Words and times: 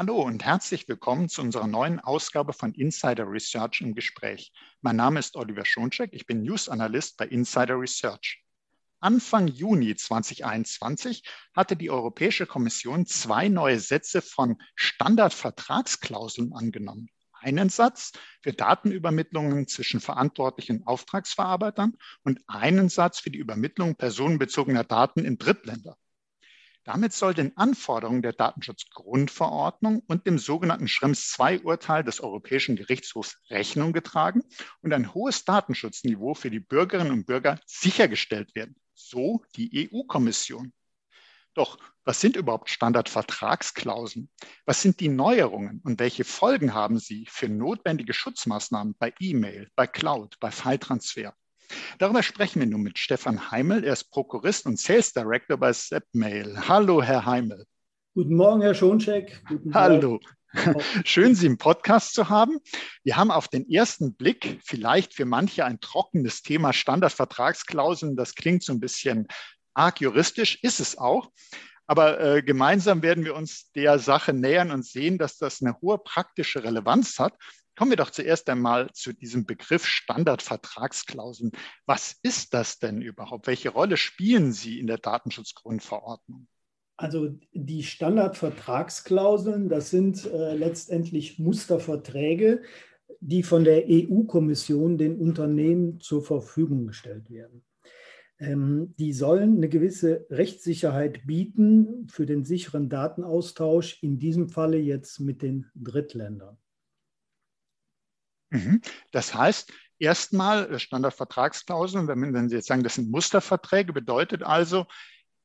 Hallo 0.00 0.22
und 0.22 0.42
herzlich 0.42 0.88
willkommen 0.88 1.28
zu 1.28 1.42
unserer 1.42 1.66
neuen 1.66 2.00
Ausgabe 2.00 2.54
von 2.54 2.72
Insider 2.72 3.30
Research 3.30 3.82
im 3.82 3.94
Gespräch. 3.94 4.50
Mein 4.80 4.96
Name 4.96 5.20
ist 5.20 5.36
Oliver 5.36 5.66
Schoncheck, 5.66 6.08
ich 6.14 6.24
bin 6.24 6.40
News 6.42 6.70
Analyst 6.70 7.18
bei 7.18 7.26
Insider 7.26 7.78
Research. 7.78 8.42
Anfang 9.00 9.46
Juni 9.48 9.94
2021 9.94 11.22
hatte 11.54 11.76
die 11.76 11.90
Europäische 11.90 12.46
Kommission 12.46 13.04
zwei 13.04 13.50
neue 13.50 13.78
Sätze 13.78 14.22
von 14.22 14.56
Standardvertragsklauseln 14.74 16.54
angenommen. 16.54 17.10
Einen 17.32 17.68
Satz 17.68 18.12
für 18.40 18.54
Datenübermittlungen 18.54 19.68
zwischen 19.68 20.00
verantwortlichen 20.00 20.86
Auftragsverarbeitern 20.86 21.92
und 22.24 22.40
einen 22.46 22.88
Satz 22.88 23.20
für 23.20 23.30
die 23.30 23.38
Übermittlung 23.38 23.96
personenbezogener 23.96 24.84
Daten 24.84 25.26
in 25.26 25.36
Drittländer. 25.36 25.98
Damit 26.84 27.12
soll 27.12 27.34
den 27.34 27.54
Anforderungen 27.58 28.22
der 28.22 28.32
Datenschutzgrundverordnung 28.32 30.02
und 30.06 30.26
dem 30.26 30.38
sogenannten 30.38 30.88
Schrems 30.88 31.36
II-Urteil 31.38 32.02
des 32.02 32.20
Europäischen 32.20 32.74
Gerichtshofs 32.74 33.36
Rechnung 33.50 33.92
getragen 33.92 34.42
und 34.80 34.94
ein 34.94 35.12
hohes 35.12 35.44
Datenschutzniveau 35.44 36.34
für 36.34 36.50
die 36.50 36.60
Bürgerinnen 36.60 37.12
und 37.12 37.26
Bürger 37.26 37.60
sichergestellt 37.66 38.54
werden. 38.54 38.76
So 38.94 39.44
die 39.56 39.90
EU-Kommission. 39.92 40.72
Doch 41.52 41.78
was 42.04 42.20
sind 42.20 42.36
überhaupt 42.36 42.70
Standardvertragsklauseln? 42.70 44.30
Was 44.64 44.80
sind 44.80 45.00
die 45.00 45.08
Neuerungen 45.08 45.80
und 45.84 46.00
welche 46.00 46.24
Folgen 46.24 46.72
haben 46.72 46.98
sie 46.98 47.26
für 47.30 47.48
notwendige 47.48 48.14
Schutzmaßnahmen 48.14 48.94
bei 48.98 49.12
E-Mail, 49.20 49.68
bei 49.74 49.86
Cloud, 49.86 50.38
bei 50.40 50.50
File-Transfer? 50.50 51.34
Darüber 51.98 52.22
sprechen 52.22 52.60
wir 52.60 52.66
nun 52.66 52.82
mit 52.82 52.98
Stefan 52.98 53.50
Heimel. 53.50 53.84
Er 53.84 53.92
ist 53.92 54.10
Prokurist 54.10 54.66
und 54.66 54.78
Sales 54.78 55.12
Director 55.12 55.56
bei 55.56 55.72
Sepmail. 55.72 56.68
Hallo, 56.68 57.02
Herr 57.02 57.26
Heimel. 57.26 57.66
Guten 58.14 58.34
Morgen, 58.34 58.62
Herr 58.62 58.74
Schoncheck. 58.74 59.42
Guten 59.48 59.74
Hallo. 59.74 60.20
Schön, 61.04 61.34
Sie 61.34 61.46
im 61.46 61.58
Podcast 61.58 62.14
zu 62.14 62.28
haben. 62.28 62.58
Wir 63.04 63.16
haben 63.16 63.30
auf 63.30 63.48
den 63.48 63.70
ersten 63.70 64.14
Blick 64.14 64.58
vielleicht 64.64 65.14
für 65.14 65.24
manche 65.24 65.64
ein 65.64 65.80
trockenes 65.80 66.42
Thema 66.42 66.72
Standardvertragsklauseln. 66.72 68.16
Das 68.16 68.34
klingt 68.34 68.64
so 68.64 68.72
ein 68.72 68.80
bisschen 68.80 69.28
arg 69.74 70.00
juristisch, 70.00 70.58
ist 70.62 70.80
es 70.80 70.98
auch. 70.98 71.30
Aber 71.86 72.20
äh, 72.20 72.42
gemeinsam 72.42 73.02
werden 73.02 73.24
wir 73.24 73.34
uns 73.34 73.70
der 73.72 73.98
Sache 73.98 74.32
nähern 74.32 74.70
und 74.70 74.84
sehen, 74.84 75.18
dass 75.18 75.38
das 75.38 75.60
eine 75.60 75.80
hohe 75.80 75.98
praktische 75.98 76.62
Relevanz 76.62 77.18
hat 77.18 77.34
Kommen 77.76 77.92
wir 77.92 77.96
doch 77.96 78.10
zuerst 78.10 78.48
einmal 78.50 78.90
zu 78.92 79.12
diesem 79.12 79.46
Begriff 79.46 79.86
Standardvertragsklauseln. 79.86 81.52
Was 81.86 82.16
ist 82.22 82.52
das 82.54 82.78
denn 82.78 83.00
überhaupt? 83.00 83.46
Welche 83.46 83.70
Rolle 83.70 83.96
spielen 83.96 84.52
sie 84.52 84.78
in 84.78 84.86
der 84.86 84.98
Datenschutzgrundverordnung? 84.98 86.46
Also 86.96 87.30
die 87.52 87.82
Standardvertragsklauseln, 87.82 89.70
das 89.70 89.88
sind 89.88 90.26
äh, 90.26 90.54
letztendlich 90.54 91.38
Musterverträge, 91.38 92.62
die 93.20 93.42
von 93.42 93.64
der 93.64 93.84
EU-Kommission 93.88 94.98
den 94.98 95.18
Unternehmen 95.18 96.00
zur 96.00 96.22
Verfügung 96.22 96.86
gestellt 96.86 97.30
werden. 97.30 97.64
Ähm, 98.38 98.94
die 98.98 99.12
sollen 99.12 99.56
eine 99.56 99.68
gewisse 99.68 100.26
Rechtssicherheit 100.30 101.26
bieten 101.26 102.06
für 102.08 102.26
den 102.26 102.44
sicheren 102.44 102.88
Datenaustausch, 102.88 104.02
in 104.02 104.18
diesem 104.18 104.48
Falle 104.48 104.78
jetzt 104.78 105.20
mit 105.20 105.42
den 105.42 105.66
Drittländern. 105.74 106.58
Mhm. 108.50 108.80
Das 109.12 109.34
heißt, 109.34 109.72
erstmal 109.98 110.72
äh, 110.72 110.78
Standardvertragsklauseln, 110.78 112.08
wenn, 112.08 112.34
wenn 112.34 112.48
Sie 112.48 112.56
jetzt 112.56 112.68
sagen, 112.68 112.82
das 112.82 112.96
sind 112.96 113.10
Musterverträge, 113.10 113.92
bedeutet 113.92 114.42
also, 114.42 114.86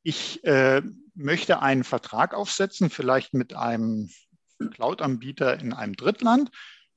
ich 0.02 0.44
äh, 0.44 0.82
möchte 1.14 1.62
einen 1.62 1.82
Vertrag 1.82 2.34
aufsetzen, 2.34 2.90
vielleicht 2.90 3.34
mit 3.34 3.54
einem 3.54 4.08
Cloud-Anbieter 4.70 5.58
in 5.58 5.72
einem 5.72 5.94
Drittland 5.94 6.50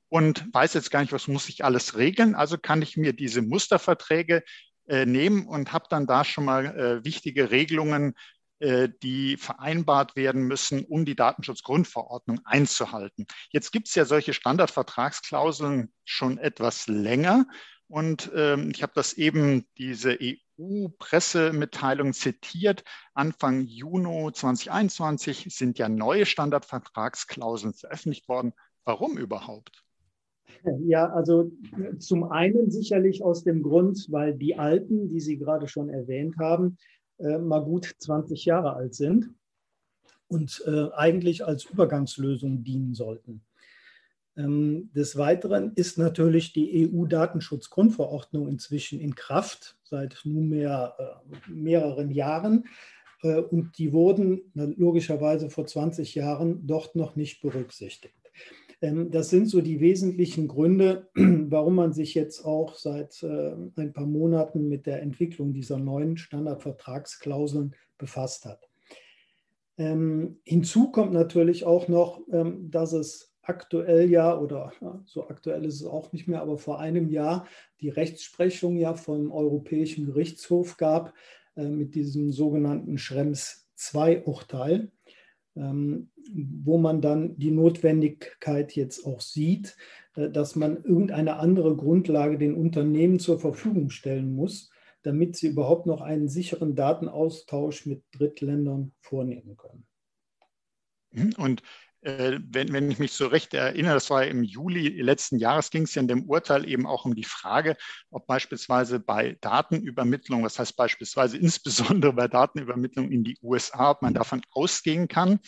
und 0.08 0.46
weiß 0.52 0.74
jetzt 0.74 0.90
gar 0.90 1.00
nicht, 1.00 1.12
was 1.12 1.28
muss 1.28 1.48
ich 1.48 1.64
alles 1.64 1.96
regeln. 1.96 2.34
Also 2.34 2.56
kann 2.56 2.82
ich 2.82 2.96
mir 2.96 3.12
diese 3.12 3.42
Musterverträge 3.42 4.42
äh, 4.88 5.06
nehmen 5.06 5.46
und 5.46 5.72
habe 5.72 5.86
dann 5.90 6.06
da 6.06 6.24
schon 6.24 6.44
mal 6.44 6.66
äh, 6.66 7.04
wichtige 7.04 7.50
Regelungen 7.50 8.14
die 8.60 9.36
vereinbart 9.38 10.16
werden 10.16 10.42
müssen, 10.42 10.84
um 10.84 11.04
die 11.06 11.16
Datenschutzgrundverordnung 11.16 12.40
einzuhalten. 12.44 13.26
Jetzt 13.52 13.72
gibt 13.72 13.88
es 13.88 13.94
ja 13.94 14.04
solche 14.04 14.34
Standardvertragsklauseln 14.34 15.92
schon 16.04 16.36
etwas 16.36 16.86
länger. 16.86 17.46
Und 17.88 18.30
ähm, 18.36 18.70
ich 18.72 18.82
habe 18.84 18.92
das 18.94 19.14
eben, 19.14 19.66
diese 19.76 20.16
EU-Pressemitteilung 20.20 22.12
zitiert. 22.12 22.84
Anfang 23.14 23.62
Juni 23.62 24.32
2021 24.32 25.46
sind 25.48 25.78
ja 25.78 25.88
neue 25.88 26.24
Standardvertragsklauseln 26.24 27.74
veröffentlicht 27.74 28.28
worden. 28.28 28.52
Warum 28.84 29.18
überhaupt? 29.18 29.82
Ja, 30.84 31.10
also 31.10 31.50
zum 31.98 32.24
einen 32.24 32.70
sicherlich 32.70 33.24
aus 33.24 33.42
dem 33.44 33.62
Grund, 33.62 34.06
weil 34.10 34.34
die 34.34 34.56
alten, 34.56 35.08
die 35.08 35.20
Sie 35.20 35.38
gerade 35.38 35.66
schon 35.66 35.88
erwähnt 35.88 36.36
haben, 36.38 36.76
äh, 37.20 37.38
mal 37.38 37.60
gut 37.60 37.94
20 37.98 38.44
Jahre 38.44 38.74
alt 38.74 38.94
sind 38.94 39.30
und 40.28 40.62
äh, 40.66 40.90
eigentlich 40.92 41.44
als 41.44 41.64
Übergangslösung 41.64 42.62
dienen 42.62 42.94
sollten. 42.94 43.42
Ähm, 44.36 44.90
des 44.94 45.16
Weiteren 45.16 45.72
ist 45.74 45.98
natürlich 45.98 46.52
die 46.52 46.88
EU-Datenschutzgrundverordnung 46.88 48.48
inzwischen 48.48 49.00
in 49.00 49.14
Kraft 49.14 49.76
seit 49.82 50.20
nunmehr 50.24 50.94
äh, 50.98 51.50
mehreren 51.50 52.10
Jahren. 52.10 52.66
Äh, 53.22 53.40
und 53.40 53.76
die 53.78 53.92
wurden 53.92 54.42
logischerweise 54.54 55.50
vor 55.50 55.66
20 55.66 56.14
Jahren 56.14 56.66
dort 56.66 56.94
noch 56.94 57.16
nicht 57.16 57.42
berücksichtigt. 57.42 58.19
Ähm, 58.80 59.10
das 59.10 59.30
sind 59.30 59.46
so 59.46 59.60
die 59.60 59.80
wesentlichen 59.80 60.48
Gründe, 60.48 61.08
warum 61.14 61.74
man 61.74 61.92
sich 61.92 62.14
jetzt 62.14 62.44
auch 62.44 62.74
seit 62.74 63.22
äh, 63.22 63.54
ein 63.76 63.92
paar 63.92 64.06
Monaten 64.06 64.68
mit 64.68 64.86
der 64.86 65.02
Entwicklung 65.02 65.52
dieser 65.52 65.78
neuen 65.78 66.16
Standardvertragsklauseln 66.16 67.74
befasst 67.98 68.44
hat. 68.46 68.68
Ähm, 69.78 70.40
hinzu 70.44 70.90
kommt 70.90 71.12
natürlich 71.12 71.64
auch 71.64 71.88
noch, 71.88 72.20
ähm, 72.30 72.70
dass 72.70 72.92
es 72.92 73.34
aktuell 73.42 74.10
ja, 74.10 74.38
oder 74.38 74.72
so 75.06 75.28
aktuell 75.28 75.64
ist 75.64 75.76
es 75.76 75.86
auch 75.86 76.12
nicht 76.12 76.28
mehr, 76.28 76.42
aber 76.42 76.58
vor 76.58 76.78
einem 76.78 77.08
Jahr 77.08 77.46
die 77.80 77.88
Rechtsprechung 77.88 78.76
ja 78.76 78.94
vom 78.94 79.32
Europäischen 79.32 80.06
Gerichtshof 80.06 80.76
gab 80.76 81.14
äh, 81.56 81.64
mit 81.64 81.94
diesem 81.94 82.30
sogenannten 82.30 82.98
Schrems 82.98 83.68
II-Urteil. 83.92 84.80
Ähm, 84.80 84.90
wo 86.32 86.78
man 86.78 87.00
dann 87.00 87.36
die 87.38 87.50
Notwendigkeit 87.50 88.72
jetzt 88.72 89.04
auch 89.04 89.20
sieht, 89.20 89.76
äh, 90.14 90.30
dass 90.30 90.56
man 90.56 90.82
irgendeine 90.84 91.36
andere 91.36 91.76
Grundlage 91.76 92.38
den 92.38 92.54
Unternehmen 92.54 93.18
zur 93.18 93.38
Verfügung 93.38 93.90
stellen 93.90 94.34
muss, 94.34 94.70
damit 95.02 95.36
sie 95.36 95.48
überhaupt 95.48 95.86
noch 95.86 96.00
einen 96.00 96.28
sicheren 96.28 96.74
Datenaustausch 96.74 97.86
mit 97.86 98.02
Drittländern 98.12 98.92
vornehmen 99.00 99.56
können. 99.56 99.86
Und 101.38 101.62
wenn, 102.02 102.72
wenn 102.72 102.90
ich 102.90 102.98
mich 102.98 103.12
so 103.12 103.26
recht 103.26 103.52
erinnere, 103.52 103.94
das 103.94 104.08
war 104.08 104.24
im 104.26 104.42
Juli 104.42 105.00
letzten 105.02 105.38
Jahres, 105.38 105.70
ging 105.70 105.82
es 105.82 105.94
ja 105.94 106.00
in 106.00 106.08
dem 106.08 106.24
Urteil 106.24 106.68
eben 106.68 106.86
auch 106.86 107.04
um 107.04 107.14
die 107.14 107.24
Frage, 107.24 107.76
ob 108.10 108.26
beispielsweise 108.26 109.00
bei 109.00 109.36
Datenübermittlung, 109.42 110.42
was 110.42 110.58
heißt 110.58 110.76
beispielsweise 110.76 111.36
insbesondere 111.36 112.12
bei 112.14 112.28
Datenübermittlung 112.28 113.10
in 113.10 113.24
die 113.24 113.38
USA, 113.42 113.90
ob 113.90 114.02
man 114.02 114.14
davon 114.14 114.40
ausgehen 114.52 115.08
kann, 115.08 115.40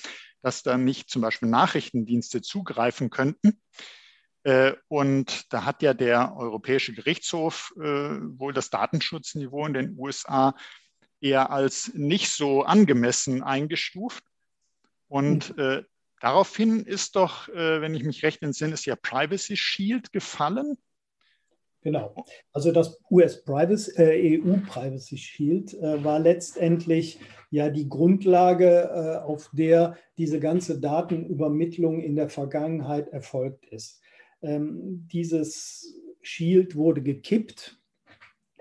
dass 0.42 0.62
dann 0.62 0.84
nicht 0.84 1.08
zum 1.08 1.22
Beispiel 1.22 1.48
Nachrichtendienste 1.48 2.42
zugreifen 2.42 3.08
könnten. 3.08 3.60
Äh, 4.44 4.72
und 4.88 5.52
da 5.52 5.64
hat 5.64 5.82
ja 5.82 5.94
der 5.94 6.36
Europäische 6.36 6.92
Gerichtshof 6.92 7.72
äh, 7.76 7.82
wohl 7.82 8.52
das 8.52 8.70
Datenschutzniveau 8.70 9.66
in 9.66 9.74
den 9.74 9.98
USA 9.98 10.54
eher 11.20 11.50
als 11.50 11.92
nicht 11.94 12.30
so 12.30 12.64
angemessen 12.64 13.42
eingestuft. 13.42 14.24
Und 15.08 15.56
äh, 15.58 15.84
Daraufhin 16.22 16.84
ist 16.84 17.16
doch, 17.16 17.48
äh, 17.48 17.80
wenn 17.80 17.96
ich 17.96 18.04
mich 18.04 18.22
recht 18.22 18.44
entsinne, 18.44 18.74
ist 18.74 18.86
ja 18.86 18.94
Privacy 18.94 19.56
Shield 19.56 20.12
gefallen. 20.12 20.78
Genau. 21.80 22.14
Also 22.52 22.70
das 22.70 22.96
US 23.10 23.44
Privacy, 23.44 23.90
äh, 24.00 24.40
EU 24.40 24.58
Privacy 24.64 25.16
Shield 25.16 25.74
äh, 25.74 26.04
war 26.04 26.20
letztendlich 26.20 27.18
ja 27.50 27.70
die 27.70 27.88
Grundlage, 27.88 28.88
äh, 28.94 29.16
auf 29.24 29.50
der 29.52 29.96
diese 30.16 30.38
ganze 30.38 30.78
Datenübermittlung 30.78 32.00
in 32.00 32.14
der 32.14 32.28
Vergangenheit 32.28 33.08
erfolgt 33.08 33.66
ist. 33.66 34.00
Ähm, 34.42 35.08
dieses 35.12 35.92
Shield 36.20 36.76
wurde 36.76 37.02
gekippt 37.02 37.80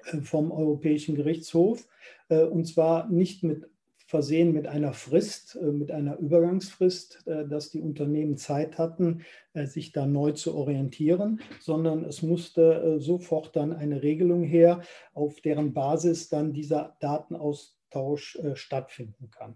äh, 0.06 0.22
vom 0.22 0.52
Europäischen 0.52 1.14
Gerichtshof 1.14 1.88
äh, 2.30 2.42
und 2.42 2.66
zwar 2.66 3.08
nicht 3.12 3.44
mit 3.44 3.71
versehen 4.12 4.52
mit 4.52 4.68
einer 4.68 4.92
Frist, 4.92 5.56
äh, 5.56 5.72
mit 5.72 5.90
einer 5.90 6.20
Übergangsfrist, 6.20 7.26
äh, 7.28 7.48
dass 7.48 7.72
die 7.72 7.80
Unternehmen 7.80 8.36
Zeit 8.36 8.78
hatten, 8.78 9.24
äh, 9.54 9.66
sich 9.66 9.94
da 9.94 10.06
neu 10.06 10.34
zu 10.34 10.54
orientieren, 10.54 11.40
sondern 11.62 12.04
es 12.04 12.22
musste 12.22 12.98
sofort 13.00 13.56
dann 13.56 13.72
eine 13.72 14.04
Regelung 14.04 14.44
her, 14.44 14.82
auf 15.14 15.40
deren 15.40 15.74
Basis 15.74 16.28
dann 16.28 16.52
dieser 16.52 16.98
Datenaustausch 17.00 18.38
stattfinden 18.54 19.32
kann. 19.32 19.56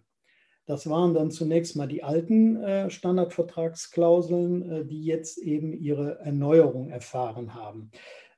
Das 0.65 0.89
waren 0.89 1.13
dann 1.13 1.31
zunächst 1.31 1.75
mal 1.75 1.87
die 1.87 2.03
alten 2.03 2.89
Standardvertragsklauseln, 2.89 4.87
die 4.87 5.03
jetzt 5.03 5.37
eben 5.37 5.73
ihre 5.73 6.19
Erneuerung 6.19 6.89
erfahren 6.89 7.53
haben. 7.53 7.91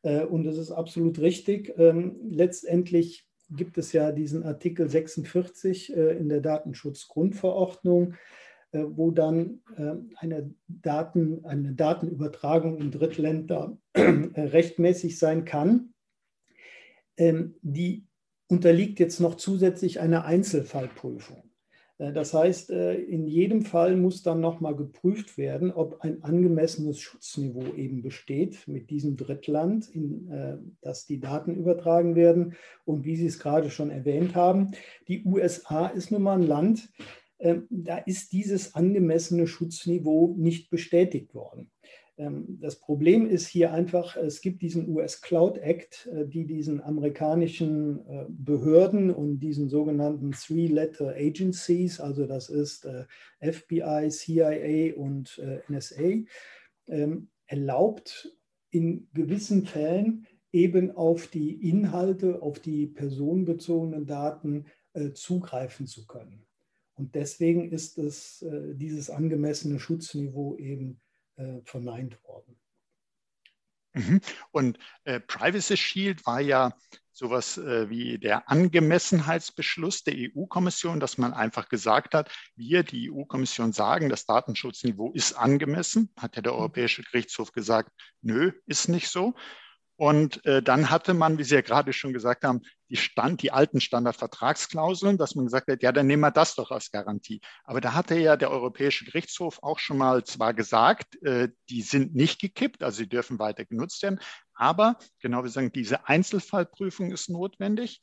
Und 0.03 0.45
es 0.45 0.57
ist 0.57 0.71
absolut 0.71 1.19
richtig. 1.19 1.73
Ähm, 1.77 2.17
letztendlich 2.29 3.26
gibt 3.49 3.77
es 3.77 3.93
ja 3.93 4.11
diesen 4.11 4.43
Artikel 4.43 4.89
46 4.89 5.95
äh, 5.95 6.17
in 6.17 6.29
der 6.29 6.41
Datenschutzgrundverordnung, 6.41 8.15
äh, 8.71 8.83
wo 8.85 9.11
dann 9.11 9.61
äh, 9.77 9.93
eine, 10.17 10.53
Daten, 10.67 11.45
eine 11.45 11.73
Datenübertragung 11.73 12.77
in 12.77 12.91
Drittländer 12.91 13.77
rechtmäßig 13.95 15.17
sein 15.17 15.45
kann. 15.45 15.93
Ähm, 17.15 17.55
die 17.61 18.05
unterliegt 18.47 18.99
jetzt 18.99 19.19
noch 19.19 19.35
zusätzlich 19.35 19.99
einer 19.99 20.25
Einzelfallprüfung. 20.25 21.46
Äh, 21.97 22.13
das 22.13 22.33
heißt, 22.33 22.71
äh, 22.71 22.95
in 22.95 23.27
jedem 23.27 23.63
Fall 23.63 23.95
muss 23.95 24.23
dann 24.23 24.39
nochmal 24.39 24.75
geprüft 24.75 25.37
werden, 25.37 25.71
ob 25.71 26.01
ein 26.01 26.23
angemessenes 26.23 26.99
Schutzniveau 26.99 27.73
eben 27.75 28.01
besteht 28.01 28.67
mit 28.67 28.89
diesem 28.89 29.17
Drittland, 29.17 29.89
in 29.89 30.31
äh, 30.31 30.57
das 30.81 31.05
die 31.05 31.19
Daten 31.19 31.55
übertragen 31.55 32.15
werden. 32.15 32.55
Und 32.85 33.05
wie 33.05 33.15
Sie 33.15 33.25
es 33.25 33.39
gerade 33.39 33.69
schon 33.69 33.89
erwähnt 33.89 34.35
haben, 34.35 34.71
die 35.07 35.23
USA 35.25 35.87
ist 35.87 36.11
nun 36.11 36.23
mal 36.23 36.39
ein 36.39 36.47
Land, 36.47 36.89
da 37.69 37.97
ist 37.97 38.33
dieses 38.33 38.73
angemessene 38.73 39.45
Schutzniveau 39.45 40.33
nicht 40.39 40.71
bestätigt 40.71 41.35
worden. 41.35 41.69
Ähm, 42.17 42.57
das 42.59 42.79
Problem 42.79 43.27
ist 43.27 43.47
hier 43.47 43.71
einfach, 43.71 44.17
es 44.17 44.41
gibt 44.41 44.61
diesen 44.61 44.89
US 44.89 45.21
Cloud 45.21 45.57
Act, 45.59 46.09
äh, 46.11 46.27
die 46.27 46.45
diesen 46.45 46.81
amerikanischen 46.81 48.05
äh, 48.07 48.25
Behörden 48.29 49.11
und 49.11 49.39
diesen 49.39 49.69
sogenannten 49.69 50.31
Three-Letter 50.31 51.15
Agencies, 51.15 51.99
also 51.99 52.25
das 52.25 52.49
ist 52.49 52.85
äh, 52.85 53.05
FBI, 53.39 54.09
CIA 54.09 54.95
und 54.95 55.41
NSA, 55.69 56.23
ähm, 56.87 57.29
erlaubt 57.45 58.35
in 58.71 59.07
gewissen 59.13 59.65
Fällen 59.65 60.25
eben 60.51 60.91
auf 60.91 61.27
die 61.27 61.69
Inhalte, 61.69 62.41
auf 62.41 62.59
die 62.59 62.87
personenbezogenen 62.87 64.05
Daten 64.05 64.65
zugreifen 65.13 65.85
zu 65.85 66.07
können. 66.07 66.45
Und 66.95 67.13
deswegen 67.13 67.71
ist 67.71 67.99
es 67.99 68.43
dieses 68.73 69.09
angemessene 69.09 69.79
Schutzniveau 69.79 70.57
eben 70.57 70.99
äh, 71.37 71.61
verneint 71.63 72.21
worden. 72.23 72.59
Mhm. 73.93 74.21
Und 74.51 74.77
äh, 75.05 75.19
Privacy 75.19 75.77
Shield 75.77 76.25
war 76.25 76.39
ja 76.39 76.73
sowas 77.11 77.57
äh, 77.57 77.89
wie 77.89 78.19
der 78.19 78.49
Angemessenheitsbeschluss 78.49 80.03
der 80.03 80.13
EU-Kommission, 80.17 80.99
dass 80.99 81.17
man 81.17 81.33
einfach 81.33 81.67
gesagt 81.67 82.13
hat, 82.13 82.31
wir, 82.55 82.83
die 82.83 83.11
EU-Kommission, 83.11 83.73
sagen, 83.73 84.09
das 84.09 84.25
Datenschutzniveau 84.25 85.11
ist 85.13 85.33
angemessen. 85.33 86.11
Hat 86.15 86.35
ja 86.35 86.43
der 86.43 86.53
mhm. 86.53 86.59
Europäische 86.59 87.01
Gerichtshof 87.01 87.51
gesagt, 87.51 87.91
nö, 88.21 88.51
ist 88.67 88.87
nicht 88.87 89.09
so. 89.09 89.33
Und 89.97 90.45
äh, 90.45 90.61
dann 90.61 90.91
hatte 90.91 91.15
man, 91.15 91.39
wie 91.39 91.43
Sie 91.43 91.55
ja 91.55 91.61
gerade 91.61 91.91
schon 91.91 92.13
gesagt 92.13 92.43
haben, 92.43 92.61
die, 92.89 92.97
Stand, 92.97 93.41
die 93.41 93.51
alten 93.51 93.81
Standardvertragsklauseln, 93.81 95.17
dass 95.17 95.33
man 95.33 95.45
gesagt 95.45 95.69
hat, 95.69 95.81
ja, 95.81 95.91
dann 95.91 96.05
nehmen 96.05 96.21
wir 96.21 96.29
das 96.31 96.53
doch 96.53 96.69
als 96.69 96.91
Garantie. 96.91 97.41
Aber 97.63 97.81
da 97.81 97.95
hatte 97.95 98.15
ja 98.15 98.37
der 98.37 98.51
Europäische 98.51 99.05
Gerichtshof 99.05 99.57
auch 99.63 99.79
schon 99.79 99.97
mal 99.97 100.23
zwar 100.23 100.53
gesagt, 100.53 101.21
äh, 101.23 101.49
die 101.69 101.81
sind 101.81 102.13
nicht 102.13 102.39
gekippt, 102.39 102.83
also 102.83 102.97
sie 102.97 103.09
dürfen 103.09 103.39
weiter 103.39 103.65
genutzt 103.65 104.01
werden, 104.03 104.19
aber 104.53 104.97
genau 105.19 105.43
wie 105.43 105.49
sagen, 105.49 105.71
diese 105.71 106.07
Einzelfallprüfung 106.07 107.11
ist 107.11 107.29
notwendig. 107.29 107.99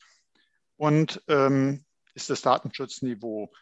Und 0.77 1.23
ähm, 1.29 1.85
ist 2.13 2.29
das 2.29 2.41
Datenschutzniveau 2.41 3.53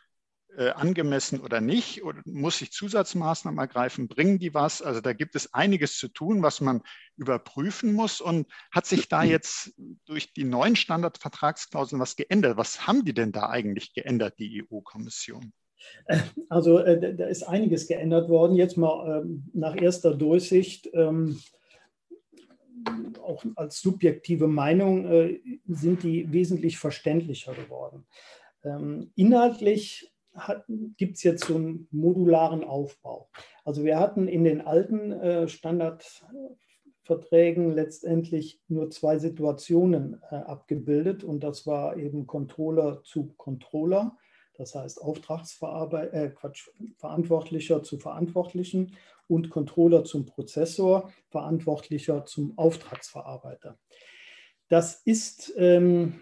äh, 0.58 0.70
angemessen 0.70 1.40
oder 1.40 1.62
nicht? 1.62 2.04
Oder 2.04 2.22
muss 2.26 2.62
ich 2.62 2.72
Zusatzmaßnahmen 2.72 3.60
ergreifen? 3.60 4.08
Bringen 4.08 4.40
die 4.40 4.54
was? 4.54 4.82
Also 4.82 5.02
da 5.02 5.14
gibt 5.14 5.36
es 5.36 5.54
einiges 5.54 5.98
zu 5.98 6.08
tun, 6.08 6.44
was 6.44 6.62
man 6.62 6.82
überprüfen 7.18 7.94
muss. 7.94 8.22
Und 8.22 8.48
hat 8.72 8.86
sich 8.86 9.08
da 9.08 9.24
jetzt 9.24 9.74
durch 10.06 10.34
die 10.34 10.44
neuen 10.44 10.76
Standardvertragsklauseln 10.76 12.02
was 12.02 12.16
geändert? 12.16 12.58
Was 12.58 12.88
haben 12.88 13.06
die 13.06 13.14
denn 13.14 13.32
da 13.32 13.50
eigentlich 13.50 13.94
geändert, 13.94 14.40
die 14.40 14.64
EU-Kommission? 14.64 15.54
Äh, 16.06 16.20
also 16.50 16.80
äh, 16.80 17.16
da 17.16 17.26
ist 17.26 17.44
einiges 17.44 17.88
geändert 17.88 18.30
worden. 18.30 18.56
Jetzt 18.56 18.78
mal 18.78 19.22
ähm, 19.22 19.44
nach 19.54 19.76
erster 19.76 20.14
Durchsicht. 20.16 20.90
Ähm, 20.94 21.40
auch 23.22 23.46
als 23.56 23.82
subjektive 23.82 24.48
Meinung 24.48 25.06
äh, 25.06 25.40
sind 25.68 26.04
die 26.04 26.32
wesentlich 26.32 26.78
verständlicher 26.78 27.54
geworden. 27.54 28.06
Ähm, 28.64 29.12
inhaltlich 29.16 30.13
gibt 30.98 31.18
es 31.18 31.24
jetzt 31.24 31.46
so 31.46 31.56
einen 31.56 31.88
modularen 31.92 32.64
Aufbau. 32.64 33.30
Also 33.64 33.84
wir 33.84 34.00
hatten 34.00 34.28
in 34.28 34.44
den 34.44 34.62
alten 34.62 35.12
äh, 35.12 35.48
Standardverträgen 35.48 37.72
letztendlich 37.72 38.60
nur 38.68 38.90
zwei 38.90 39.20
Situationen 39.20 40.20
äh, 40.32 40.36
abgebildet 40.36 41.24
und 41.24 41.44
das 41.44 41.68
war 41.68 41.98
eben 41.98 42.26
Controller 42.28 43.04
zu 43.04 43.34
Controller, 43.38 44.18
das 44.56 44.76
heißt 44.76 45.02
Auftragsverarbeiter, 45.02 46.14
äh, 46.14 46.30
Quatsch, 46.30 46.70
Verantwortlicher 46.98 47.84
zu 47.84 48.00
Verantwortlichen 48.00 48.96
und 49.28 49.50
Controller 49.50 50.04
zum 50.04 50.26
Prozessor, 50.26 51.12
Verantwortlicher 51.30 52.26
zum 52.26 52.58
Auftragsverarbeiter. 52.58 53.78
Das 54.70 55.02
ist 55.06 55.54
ähm, 55.58 56.22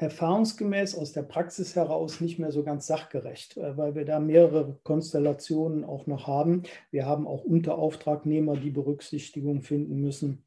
erfahrungsgemäß 0.00 0.94
aus 0.94 1.12
der 1.12 1.22
Praxis 1.22 1.76
heraus 1.76 2.20
nicht 2.20 2.38
mehr 2.38 2.52
so 2.52 2.62
ganz 2.62 2.86
sachgerecht, 2.86 3.56
äh, 3.58 3.76
weil 3.76 3.94
wir 3.94 4.04
da 4.04 4.18
mehrere 4.18 4.78
Konstellationen 4.82 5.84
auch 5.84 6.06
noch 6.06 6.26
haben. 6.26 6.62
Wir 6.90 7.06
haben 7.06 7.26
auch 7.26 7.44
Unterauftragnehmer, 7.44 8.56
die 8.56 8.70
Berücksichtigung 8.70 9.62
finden 9.62 10.00
müssen. 10.00 10.42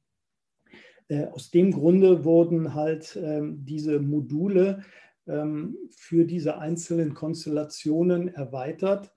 Äh, 1.07 1.27
aus 1.27 1.51
dem 1.51 1.71
Grunde 1.71 2.25
wurden 2.25 2.73
halt 2.73 3.17
ähm, 3.21 3.63
diese 3.63 3.99
Module 3.99 4.83
ähm, 5.27 5.77
für 5.91 6.25
diese 6.25 6.57
einzelnen 6.57 7.13
Konstellationen 7.13 8.29
erweitert, 8.29 9.13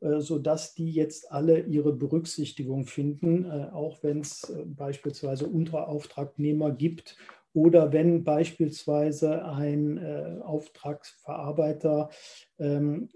äh, 0.00 0.20
sodass 0.20 0.74
die 0.74 0.92
jetzt 0.92 1.32
alle 1.32 1.62
ihre 1.66 1.92
Berücksichtigung 1.92 2.86
finden, 2.86 3.50
auch 3.50 4.04
wenn 4.04 4.20
es 4.20 4.52
beispielsweise 4.66 5.46
Unterauftragnehmer 5.46 6.70
gibt 6.70 7.16
oder 7.52 7.92
wenn 7.92 8.24
beispielsweise 8.24 9.44
ein 9.44 9.98
äh, 9.98 10.40
Auftragsverarbeiter 10.42 12.10
ähm, 12.58 13.08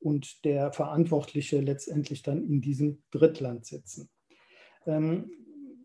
und 0.00 0.44
der 0.44 0.72
Verantwortliche 0.72 1.60
letztendlich 1.60 2.22
dann 2.22 2.42
in 2.42 2.60
diesem 2.60 3.02
Drittland 3.10 3.66
sitzen. 3.66 4.08
Ähm, 4.86 5.30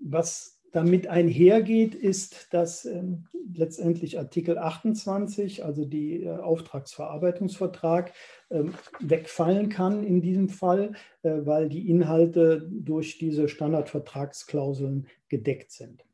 was 0.01 0.55
damit 0.71 1.07
einhergeht, 1.07 1.95
ist, 1.95 2.53
dass 2.53 2.85
ähm, 2.85 3.27
letztendlich 3.53 4.19
Artikel 4.19 4.57
28, 4.57 5.63
also 5.63 5.85
die 5.85 6.23
äh, 6.23 6.29
Auftragsverarbeitungsvertrag, 6.29 8.13
ähm, 8.51 8.73
wegfallen 8.99 9.69
kann 9.69 10.03
in 10.03 10.21
diesem 10.21 10.49
Fall, 10.49 10.93
äh, 11.23 11.31
weil 11.45 11.69
die 11.69 11.89
Inhalte 11.89 12.69
durch 12.71 13.17
diese 13.17 13.47
Standardvertragsklauseln 13.47 15.07
gedeckt 15.29 15.71
sind. 15.71 16.04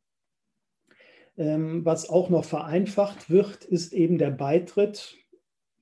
Ähm, 1.41 1.83
was 1.83 2.07
auch 2.07 2.29
noch 2.29 2.45
vereinfacht 2.45 3.31
wird, 3.31 3.65
ist 3.65 3.93
eben 3.93 4.19
der 4.19 4.29
Beitritt 4.29 5.17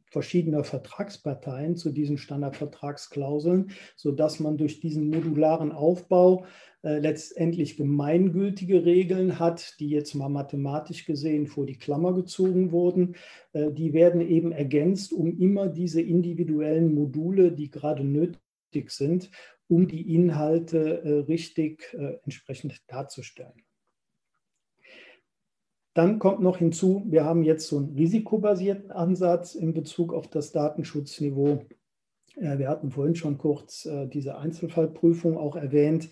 verschiedener 0.10 0.64
Vertragsparteien 0.64 1.76
zu 1.76 1.92
diesen 1.92 2.18
Standardvertragsklauseln, 2.18 3.72
sodass 3.98 4.40
man 4.40 4.56
durch 4.56 4.80
diesen 4.80 5.10
modularen 5.10 5.74
Aufbau 5.74 6.46
äh, 6.82 7.00
letztendlich 7.00 7.76
gemeingültige 7.76 8.86
Regeln 8.86 9.38
hat, 9.38 9.76
die 9.82 9.90
jetzt 9.90 10.16
mal 10.16 10.30
mathematisch 10.30 11.06
gesehen 11.06 11.46
vor 11.46 11.66
die 11.66 11.78
Klammer 11.78 12.14
gezogen 12.14 12.72
wurden. 12.72 13.18
Äh, 13.52 13.74
die 13.74 13.92
werden 13.92 14.22
eben 14.22 14.54
ergänzt, 14.54 15.12
um 15.12 15.38
immer 15.38 15.68
diese 15.68 16.02
individuellen 16.02 16.96
Module, 16.96 17.52
die 17.52 17.70
gerade 17.70 18.06
nötig 18.06 18.92
sind, 18.92 19.30
um 19.68 19.90
die 19.90 20.16
Inhalte 20.16 21.04
äh, 21.04 21.10
richtig 21.26 21.98
entsprechend 22.24 22.82
darzustellen. 22.88 23.62
Dann 26.00 26.18
kommt 26.18 26.40
noch 26.40 26.56
hinzu, 26.56 27.04
wir 27.10 27.26
haben 27.26 27.44
jetzt 27.44 27.68
so 27.68 27.78
einen 27.78 27.94
risikobasierten 27.94 28.90
Ansatz 28.90 29.54
in 29.54 29.74
Bezug 29.74 30.14
auf 30.14 30.30
das 30.30 30.54
Datenschutzniveau. 30.54 31.66
Äh, 32.38 32.58
wir 32.58 32.70
hatten 32.70 32.90
vorhin 32.90 33.18
schon 33.18 33.38
kurz 33.38 33.86
äh, 33.86 34.08
diese 34.08 34.38
Einzelfallprüfung 34.38 35.38
auch 35.38 35.58
erwähnt. 35.58 36.10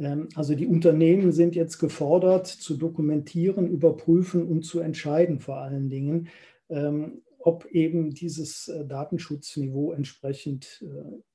Ähm, 0.00 0.28
also 0.34 0.56
die 0.56 0.66
Unternehmen 0.66 1.30
sind 1.30 1.54
jetzt 1.54 1.78
gefordert 1.78 2.48
zu 2.48 2.76
dokumentieren, 2.76 3.68
überprüfen 3.68 4.44
und 4.44 4.64
zu 4.64 4.80
entscheiden 4.80 5.38
vor 5.38 5.58
allen 5.58 5.88
Dingen, 5.88 6.26
ähm, 6.68 7.22
ob 7.38 7.66
eben 7.66 8.10
dieses 8.10 8.66
äh, 8.66 8.84
Datenschutzniveau 8.84 9.92
entsprechend 9.92 10.84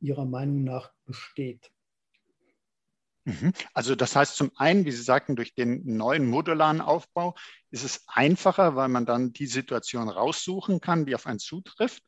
ihrer 0.02 0.26
Meinung 0.26 0.66
nach 0.66 0.92
besteht. 1.06 1.72
Mhm. 3.28 3.52
Also 3.74 3.96
das 3.96 4.16
heißt 4.16 4.38
zum 4.38 4.52
einen, 4.56 4.86
wie 4.86 4.92
Sie 4.92 5.04
sagten, 5.04 5.36
durch 5.36 5.54
den 5.54 5.82
neuen 5.98 6.26
modularen 6.26 6.80
Aufbau 6.80 7.36
ist 7.72 7.84
es 7.84 8.06
einfacher, 8.08 8.78
weil 8.78 8.88
man 8.88 9.06
dann 9.06 9.34
die 9.34 9.48
Situation 9.48 10.08
raussuchen 10.08 10.80
kann, 10.80 11.06
die 11.06 11.14
auf 11.14 11.28
einen 11.28 11.40
zutrifft. 11.40 12.04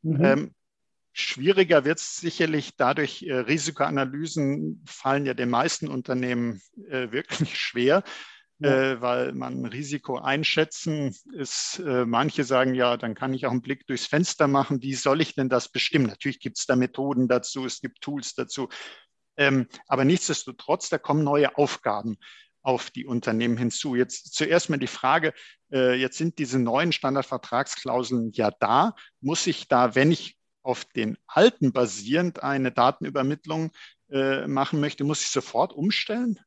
Mhm. 0.00 0.24
Ähm, 0.24 0.54
Schwieriger 1.12 1.84
wird 1.84 1.98
es 1.98 2.16
sicherlich 2.16 2.74
dadurch, 2.78 3.22
äh, 3.22 3.34
Risikoanalysen 3.34 4.82
fallen 4.86 5.26
ja 5.26 5.34
den 5.34 5.50
meisten 5.50 5.88
Unternehmen 5.88 6.62
äh, 6.88 7.12
wirklich 7.12 7.60
schwer, 7.60 8.02
ja. 8.58 8.92
äh, 8.92 9.02
weil 9.02 9.34
man 9.34 9.66
Risiko 9.66 10.16
einschätzen 10.16 11.14
ist. 11.34 11.80
Äh, 11.80 12.06
manche 12.06 12.44
sagen 12.44 12.74
ja, 12.74 12.96
dann 12.96 13.14
kann 13.14 13.34
ich 13.34 13.44
auch 13.44 13.50
einen 13.50 13.60
Blick 13.60 13.86
durchs 13.86 14.06
Fenster 14.06 14.48
machen. 14.48 14.80
Wie 14.80 14.94
soll 14.94 15.20
ich 15.20 15.34
denn 15.34 15.50
das 15.50 15.68
bestimmen? 15.68 16.06
Natürlich 16.06 16.40
gibt 16.40 16.58
es 16.58 16.64
da 16.64 16.76
Methoden 16.76 17.28
dazu, 17.28 17.66
es 17.66 17.82
gibt 17.82 18.00
Tools 18.00 18.34
dazu. 18.34 18.70
Ähm, 19.36 19.66
aber 19.86 20.04
nichtsdestotrotz, 20.04 20.88
da 20.88 20.98
kommen 20.98 21.24
neue 21.24 21.56
Aufgaben 21.56 22.16
auf 22.62 22.90
die 22.90 23.06
Unternehmen 23.06 23.56
hinzu. 23.56 23.94
Jetzt 23.94 24.34
zuerst 24.34 24.70
mal 24.70 24.78
die 24.78 24.86
Frage, 24.86 25.32
äh, 25.72 25.94
jetzt 25.94 26.18
sind 26.18 26.38
diese 26.38 26.58
neuen 26.58 26.92
Standardvertragsklauseln 26.92 28.30
ja 28.32 28.50
da. 28.60 28.94
Muss 29.20 29.46
ich 29.46 29.68
da, 29.68 29.94
wenn 29.94 30.12
ich 30.12 30.36
auf 30.62 30.84
den 30.84 31.18
alten 31.26 31.72
basierend 31.72 32.42
eine 32.42 32.70
Datenübermittlung 32.70 33.72
äh, 34.10 34.46
machen 34.46 34.80
möchte, 34.80 35.04
muss 35.04 35.22
ich 35.22 35.30
sofort 35.30 35.72
umstellen? 35.72 36.38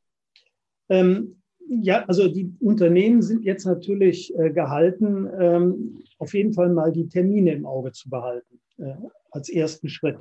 Ähm, 0.87 1.41
ja, 1.67 2.05
also 2.05 2.27
die 2.27 2.53
Unternehmen 2.59 3.21
sind 3.21 3.43
jetzt 3.43 3.65
natürlich 3.65 4.33
äh, 4.37 4.51
gehalten, 4.51 5.27
ähm, 5.39 6.03
auf 6.19 6.33
jeden 6.33 6.53
Fall 6.53 6.69
mal 6.69 6.91
die 6.91 7.09
Termine 7.09 7.53
im 7.53 7.65
Auge 7.65 7.91
zu 7.91 8.09
behalten, 8.09 8.61
äh, 8.77 8.93
als 9.31 9.49
ersten 9.49 9.89
Schritt. 9.89 10.17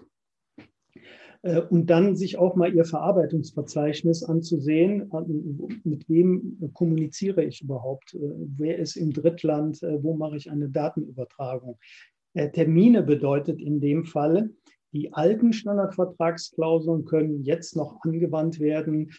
Äh, 1.44 1.60
und 1.60 1.90
dann 1.90 2.16
sich 2.16 2.38
auch 2.38 2.56
mal 2.56 2.74
ihr 2.74 2.84
Verarbeitungsverzeichnis 2.84 4.24
anzusehen, 4.24 5.10
mit 5.84 6.08
wem 6.08 6.70
kommuniziere 6.72 7.44
ich 7.44 7.62
überhaupt, 7.62 8.14
äh, 8.14 8.18
wer 8.56 8.78
ist 8.78 8.96
im 8.96 9.12
Drittland, 9.12 9.82
äh, 9.82 10.02
wo 10.02 10.14
mache 10.14 10.36
ich 10.36 10.50
eine 10.50 10.68
Datenübertragung. 10.68 11.78
Termine 12.52 13.04
bedeutet 13.04 13.60
in 13.60 13.80
dem 13.80 14.06
Fall, 14.06 14.50
die 14.92 15.12
alten 15.12 15.52
Standardvertragsklauseln 15.52 17.04
können 17.04 17.44
jetzt 17.44 17.76
noch 17.76 18.00
angewandt 18.02 18.58
werden 18.58 19.12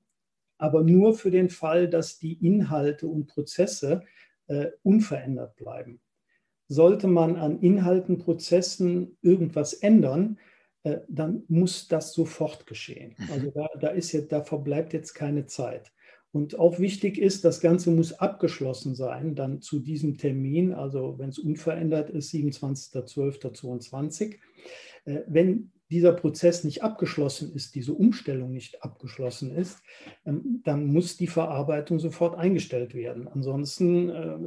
aber 0.57 0.83
nur 0.83 1.13
für 1.13 1.31
den 1.31 1.49
Fall, 1.49 1.89
dass 1.89 2.19
die 2.19 2.33
Inhalte 2.45 3.07
und 3.07 3.27
Prozesse 3.27 4.03
äh, 4.47 4.67
unverändert 4.83 5.55
bleiben. 5.55 6.01
Sollte 6.69 7.07
man 7.07 7.37
an 7.37 7.59
Inhalten, 7.59 8.17
Prozessen 8.17 9.17
irgendwas 9.21 9.71
ändern, 9.73 10.37
äh, 10.87 11.01
dann 11.09 11.43
muss 11.47 11.87
das 11.87 12.13
sofort 12.13 12.65
geschehen. 12.65 13.15
Mhm. 13.17 13.29
Also 13.31 13.51
da, 13.51 13.69
da, 13.79 13.89
ist 13.89 14.11
jetzt, 14.13 14.31
da 14.31 14.43
verbleibt 14.43 14.93
jetzt 14.93 15.13
keine 15.13 15.45
Zeit. 15.45 15.91
Und 16.31 16.59
auch 16.59 16.79
wichtig 16.79 17.17
ist, 17.17 17.45
das 17.45 17.61
Ganze 17.61 17.91
muss 17.91 18.13
abgeschlossen 18.13 18.95
sein, 18.95 19.35
dann 19.35 19.61
zu 19.61 19.79
diesem 19.79 20.17
Termin, 20.17 20.73
also 20.73 21.17
wenn 21.17 21.29
es 21.29 21.39
unverändert 21.39 22.09
ist, 22.09 22.33
27.12.22. 22.33 24.35
Äh, 25.05 25.21
wenn 25.27 25.71
dieser 25.89 26.13
Prozess 26.13 26.63
nicht 26.63 26.83
abgeschlossen 26.83 27.53
ist, 27.53 27.75
diese 27.75 27.93
Umstellung 27.93 28.51
nicht 28.51 28.83
abgeschlossen 28.83 29.55
ist, 29.55 29.81
ähm, 30.25 30.61
dann 30.63 30.85
muss 30.85 31.17
die 31.17 31.27
Verarbeitung 31.27 31.99
sofort 31.99 32.37
eingestellt 32.37 32.93
werden. 32.93 33.27
Ansonsten 33.27 34.09
äh, 34.09 34.37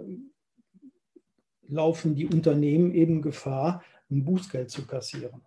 laufen 1.66 2.14
die 2.14 2.26
Unternehmen 2.26 2.92
eben 2.92 3.23
Gefahr, 3.23 3.82
ein 4.11 4.25
Bußgeld 4.25 4.70
zu 4.70 4.87
kassieren. 4.87 5.42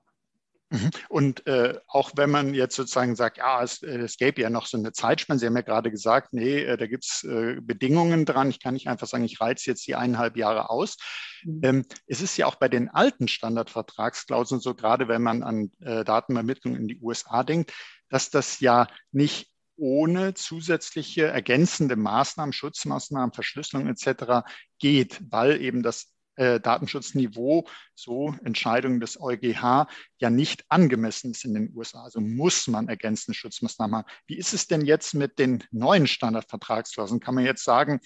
Mhm. 0.69 0.89
Und 1.09 1.45
äh, 1.45 1.77
auch 1.87 2.11
wenn 2.15 2.31
man 2.31 2.53
jetzt 2.53 2.75
sozusagen 2.75 3.15
sagt, 3.15 3.37
ja, 3.37 3.61
es, 3.61 3.83
äh, 3.83 3.99
es 3.99 4.17
gäbe 4.17 4.41
ja 4.41 4.49
noch 4.49 4.65
so 4.65 4.77
eine 4.77 4.91
Zeitspanne, 4.91 5.39
Sie 5.39 5.45
haben 5.45 5.55
ja 5.55 5.61
gerade 5.61 5.91
gesagt, 5.91 6.33
nee, 6.33 6.63
äh, 6.63 6.77
da 6.77 6.87
gibt 6.87 7.05
es 7.05 7.23
äh, 7.23 7.57
Bedingungen 7.61 8.25
dran. 8.25 8.49
Ich 8.49 8.59
kann 8.59 8.73
nicht 8.73 8.87
einfach 8.87 9.07
sagen, 9.07 9.23
ich 9.23 9.39
reize 9.39 9.69
jetzt 9.69 9.85
die 9.85 9.95
eineinhalb 9.95 10.35
Jahre 10.35 10.69
aus. 10.69 10.97
Mhm. 11.43 11.59
Ähm, 11.63 11.85
es 12.07 12.21
ist 12.21 12.37
ja 12.37 12.47
auch 12.47 12.55
bei 12.55 12.69
den 12.69 12.89
alten 12.89 13.27
Standardvertragsklauseln 13.27 14.61
so, 14.61 14.73
gerade 14.73 15.07
wenn 15.07 15.21
man 15.21 15.43
an 15.43 15.71
äh, 15.79 16.03
Datenübermittlung 16.03 16.75
in 16.75 16.87
die 16.87 16.99
USA 16.99 17.43
denkt, 17.43 17.71
dass 18.09 18.29
das 18.29 18.59
ja 18.59 18.87
nicht 19.11 19.51
ohne 19.75 20.33
zusätzliche 20.33 21.25
ergänzende 21.25 21.95
Maßnahmen, 21.95 22.53
Schutzmaßnahmen, 22.53 23.33
Verschlüsselung 23.33 23.87
etc. 23.87 24.45
geht, 24.79 25.21
weil 25.29 25.61
eben 25.61 25.83
das 25.83 26.13
äh, 26.35 26.59
Datenschutzniveau, 26.59 27.67
so 27.95 28.35
Entscheidungen 28.43 28.99
des 28.99 29.19
EuGH, 29.19 29.87
ja 30.17 30.29
nicht 30.29 30.65
angemessen 30.69 31.31
ist 31.31 31.45
in 31.45 31.53
den 31.53 31.71
USA. 31.75 32.03
Also 32.03 32.21
muss 32.21 32.67
man 32.67 32.87
ergänzende 32.87 33.37
Schutzmaßnahmen 33.37 33.97
haben. 33.97 34.07
Wie 34.27 34.37
ist 34.37 34.53
es 34.53 34.67
denn 34.67 34.81
jetzt 34.81 35.13
mit 35.13 35.39
den 35.39 35.63
neuen 35.71 36.07
Standardvertragsklauseln? 36.07 37.19
Kann 37.19 37.35
man 37.35 37.45
jetzt 37.45 37.63
sagen, 37.63 37.99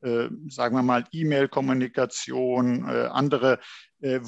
äh, 0.00 0.28
sagen 0.48 0.76
wir 0.76 0.82
mal, 0.82 1.04
E-Mail-Kommunikation, 1.10 2.88
äh, 2.88 3.08
andere 3.10 3.58
äh, 4.00 4.20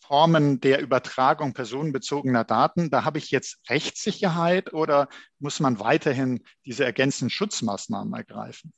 Formen 0.00 0.60
der 0.60 0.80
Übertragung 0.80 1.54
personenbezogener 1.54 2.44
Daten, 2.44 2.88
da 2.90 3.04
habe 3.04 3.18
ich 3.18 3.32
jetzt 3.32 3.58
Rechtssicherheit 3.68 4.72
oder 4.72 5.08
muss 5.40 5.58
man 5.58 5.80
weiterhin 5.80 6.44
diese 6.64 6.84
ergänzenden 6.84 7.30
Schutzmaßnahmen 7.30 8.14
ergreifen? 8.14 8.72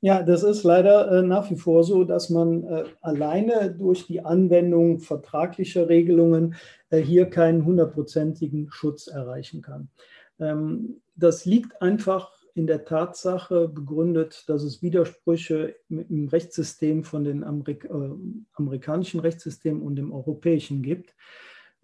Ja, 0.00 0.22
das 0.22 0.42
ist 0.42 0.62
leider 0.62 1.10
äh, 1.10 1.22
nach 1.22 1.50
wie 1.50 1.56
vor 1.56 1.84
so, 1.84 2.04
dass 2.04 2.28
man 2.28 2.64
äh, 2.64 2.84
alleine 3.00 3.74
durch 3.74 4.06
die 4.06 4.20
Anwendung 4.20 5.00
vertraglicher 5.00 5.88
Regelungen 5.88 6.54
äh, 6.90 6.98
hier 6.98 7.26
keinen 7.26 7.64
hundertprozentigen 7.64 8.70
Schutz 8.70 9.06
erreichen 9.06 9.62
kann. 9.62 9.88
Ähm, 10.38 11.00
das 11.16 11.46
liegt 11.46 11.80
einfach 11.80 12.32
in 12.54 12.66
der 12.66 12.84
Tatsache 12.84 13.68
begründet, 13.68 14.44
dass 14.48 14.62
es 14.62 14.82
Widersprüche 14.82 15.74
im 15.88 16.28
Rechtssystem 16.28 17.02
von 17.02 17.24
den 17.24 17.42
Amerik 17.42 17.88
amerikanischen 18.52 19.18
Rechtssystemen 19.18 19.82
und 19.82 19.96
dem 19.96 20.12
europäischen 20.12 20.82
gibt. 20.82 21.16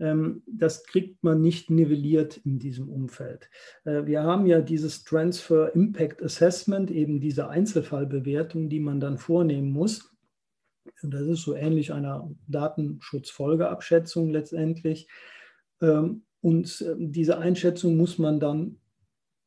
Ähm, 0.00 0.42
das 0.46 0.84
kriegt 0.84 1.22
man 1.22 1.40
nicht 1.40 1.70
nivelliert 1.70 2.38
in 2.38 2.58
diesem 2.58 2.88
Umfeld. 2.88 3.50
Äh, 3.84 4.06
wir 4.06 4.22
haben 4.22 4.46
ja 4.46 4.60
dieses 4.60 5.04
Transfer 5.04 5.74
Impact 5.74 6.22
Assessment, 6.22 6.90
eben 6.90 7.20
diese 7.20 7.48
Einzelfallbewertung, 7.48 8.68
die 8.68 8.80
man 8.80 8.98
dann 8.98 9.18
vornehmen 9.18 9.70
muss. 9.70 10.10
Das 11.02 11.22
ist 11.22 11.42
so 11.42 11.54
ähnlich 11.54 11.92
einer 11.92 12.30
Datenschutzfolgeabschätzung 12.48 14.30
letztendlich. 14.30 15.08
Ähm, 15.80 16.22
und 16.40 16.80
äh, 16.80 16.94
diese 16.98 17.38
Einschätzung 17.38 17.96
muss 17.96 18.18
man 18.18 18.40
dann 18.40 18.76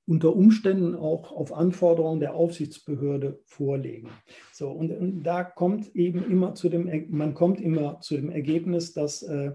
unter 0.06 0.36
Umständen 0.36 0.96
auch 0.96 1.32
auf 1.32 1.54
Anforderungen 1.54 2.20
der 2.20 2.36
Aufsichtsbehörde 2.36 3.40
vorlegen. 3.46 4.10
So, 4.52 4.70
und, 4.70 5.24
da 5.24 5.44
kommt 5.44 5.96
eben 5.96 6.30
immer 6.30 6.56
zu 6.56 6.70
dem, 6.70 7.08
man 7.10 7.34
kommt 7.34 7.62
immer 7.62 8.02
zu 8.02 8.16
dem 8.16 8.30
Ergebnis, 8.30 8.94
dass 8.94 9.24
äh, 9.24 9.54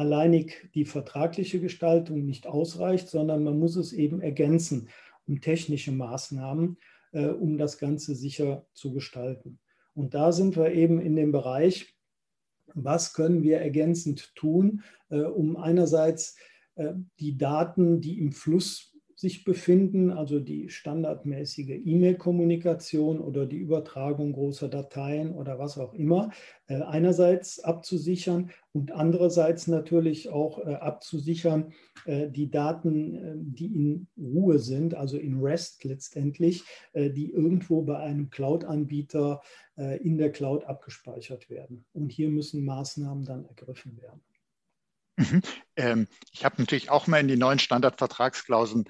alleinig 0.00 0.70
die 0.74 0.86
vertragliche 0.86 1.60
Gestaltung 1.60 2.24
nicht 2.24 2.46
ausreicht, 2.46 3.08
sondern 3.08 3.44
man 3.44 3.58
muss 3.58 3.76
es 3.76 3.92
eben 3.92 4.22
ergänzen 4.22 4.88
um 5.30 5.40
technische 5.40 5.92
Maßnahmen, 5.92 6.76
äh, 7.12 7.26
um 7.26 7.56
das 7.56 7.78
Ganze 7.78 8.14
sicher 8.14 8.66
zu 8.72 8.92
gestalten. 8.92 9.60
Und 9.94 10.14
da 10.14 10.32
sind 10.32 10.56
wir 10.56 10.72
eben 10.72 11.00
in 11.00 11.14
dem 11.14 11.30
Bereich, 11.30 11.94
was 12.74 13.14
können 13.14 13.42
wir 13.42 13.60
ergänzend 13.60 14.34
tun, 14.34 14.82
äh, 15.08 15.20
um 15.20 15.56
einerseits 15.56 16.36
äh, 16.74 16.94
die 17.20 17.36
Daten, 17.36 18.00
die 18.00 18.18
im 18.18 18.32
Fluss 18.32 18.89
sich 19.20 19.44
befinden, 19.44 20.10
also 20.10 20.40
die 20.40 20.70
standardmäßige 20.70 21.82
E-Mail-Kommunikation 21.84 23.20
oder 23.20 23.44
die 23.44 23.58
Übertragung 23.58 24.32
großer 24.32 24.70
Dateien 24.70 25.34
oder 25.34 25.58
was 25.58 25.76
auch 25.76 25.92
immer, 25.92 26.30
äh, 26.68 26.80
einerseits 26.80 27.60
abzusichern 27.60 28.50
und 28.72 28.92
andererseits 28.92 29.66
natürlich 29.66 30.30
auch 30.30 30.58
äh, 30.60 30.72
abzusichern 30.72 31.74
äh, 32.06 32.30
die 32.30 32.50
Daten, 32.50 33.52
die 33.54 33.66
in 33.66 34.06
Ruhe 34.16 34.58
sind, 34.58 34.94
also 34.94 35.18
in 35.18 35.38
REST 35.40 35.84
letztendlich, 35.84 36.64
die 36.94 37.30
irgendwo 37.30 37.82
bei 37.82 37.98
einem 37.98 38.30
Cloud-Anbieter 38.30 39.42
in 39.76 40.18
der 40.18 40.32
Cloud 40.32 40.64
abgespeichert 40.64 41.50
werden. 41.50 41.84
Und 41.92 42.10
hier 42.10 42.28
müssen 42.28 42.64
Maßnahmen 42.64 43.24
dann 43.24 43.44
ergriffen 43.44 44.00
werden. 44.00 44.20
Mhm. 45.20 45.42
Ähm, 45.76 46.08
ich 46.32 46.46
habe 46.46 46.56
natürlich 46.58 46.88
auch 46.88 47.06
mal 47.06 47.20
in 47.20 47.28
die 47.28 47.36
neuen 47.36 47.58
Standardvertragsklauseln 47.58 48.84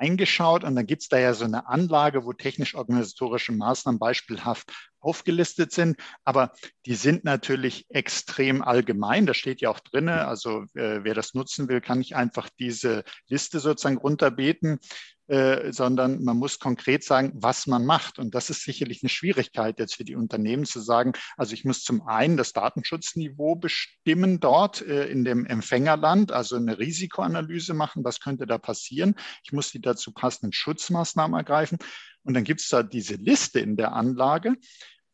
reingeschaut 0.00 0.64
und 0.64 0.74
dann 0.76 0.86
gibt 0.86 1.02
es 1.02 1.08
da 1.08 1.18
ja 1.18 1.34
so 1.34 1.44
eine 1.44 1.68
Anlage, 1.68 2.24
wo 2.24 2.32
technisch-organisatorische 2.32 3.52
Maßnahmen 3.52 3.98
beispielhaft 3.98 4.72
aufgelistet 5.00 5.72
sind, 5.72 5.98
aber 6.24 6.52
die 6.86 6.94
sind 6.94 7.24
natürlich 7.24 7.84
extrem 7.90 8.62
allgemein. 8.62 9.26
Da 9.26 9.34
steht 9.34 9.60
ja 9.60 9.68
auch 9.68 9.80
drin, 9.80 10.08
also 10.08 10.62
äh, 10.74 11.04
wer 11.04 11.12
das 11.12 11.34
nutzen 11.34 11.68
will, 11.68 11.82
kann 11.82 11.98
nicht 11.98 12.16
einfach 12.16 12.48
diese 12.58 13.04
Liste 13.28 13.60
sozusagen 13.60 13.98
runterbeten. 13.98 14.78
Äh, 15.26 15.72
sondern 15.72 16.22
man 16.22 16.36
muss 16.36 16.58
konkret 16.58 17.02
sagen, 17.02 17.32
was 17.34 17.66
man 17.66 17.86
macht. 17.86 18.18
Und 18.18 18.34
das 18.34 18.50
ist 18.50 18.62
sicherlich 18.62 19.02
eine 19.02 19.08
Schwierigkeit 19.08 19.78
jetzt 19.78 19.94
für 19.94 20.04
die 20.04 20.16
Unternehmen 20.16 20.66
zu 20.66 20.80
sagen, 20.80 21.14
also 21.38 21.54
ich 21.54 21.64
muss 21.64 21.82
zum 21.82 22.06
einen 22.06 22.36
das 22.36 22.52
Datenschutzniveau 22.52 23.56
bestimmen 23.56 24.38
dort 24.38 24.82
äh, 24.82 25.06
in 25.06 25.24
dem 25.24 25.46
Empfängerland, 25.46 26.30
also 26.30 26.56
eine 26.56 26.78
Risikoanalyse 26.78 27.72
machen, 27.72 28.04
was 28.04 28.20
könnte 28.20 28.46
da 28.46 28.58
passieren. 28.58 29.14
Ich 29.44 29.52
muss 29.52 29.70
die 29.70 29.80
dazu 29.80 30.12
passenden 30.12 30.52
Schutzmaßnahmen 30.52 31.38
ergreifen. 31.38 31.78
Und 32.22 32.34
dann 32.34 32.44
gibt 32.44 32.60
es 32.60 32.68
da 32.68 32.82
diese 32.82 33.14
Liste 33.14 33.60
in 33.60 33.76
der 33.76 33.94
Anlage 33.94 34.56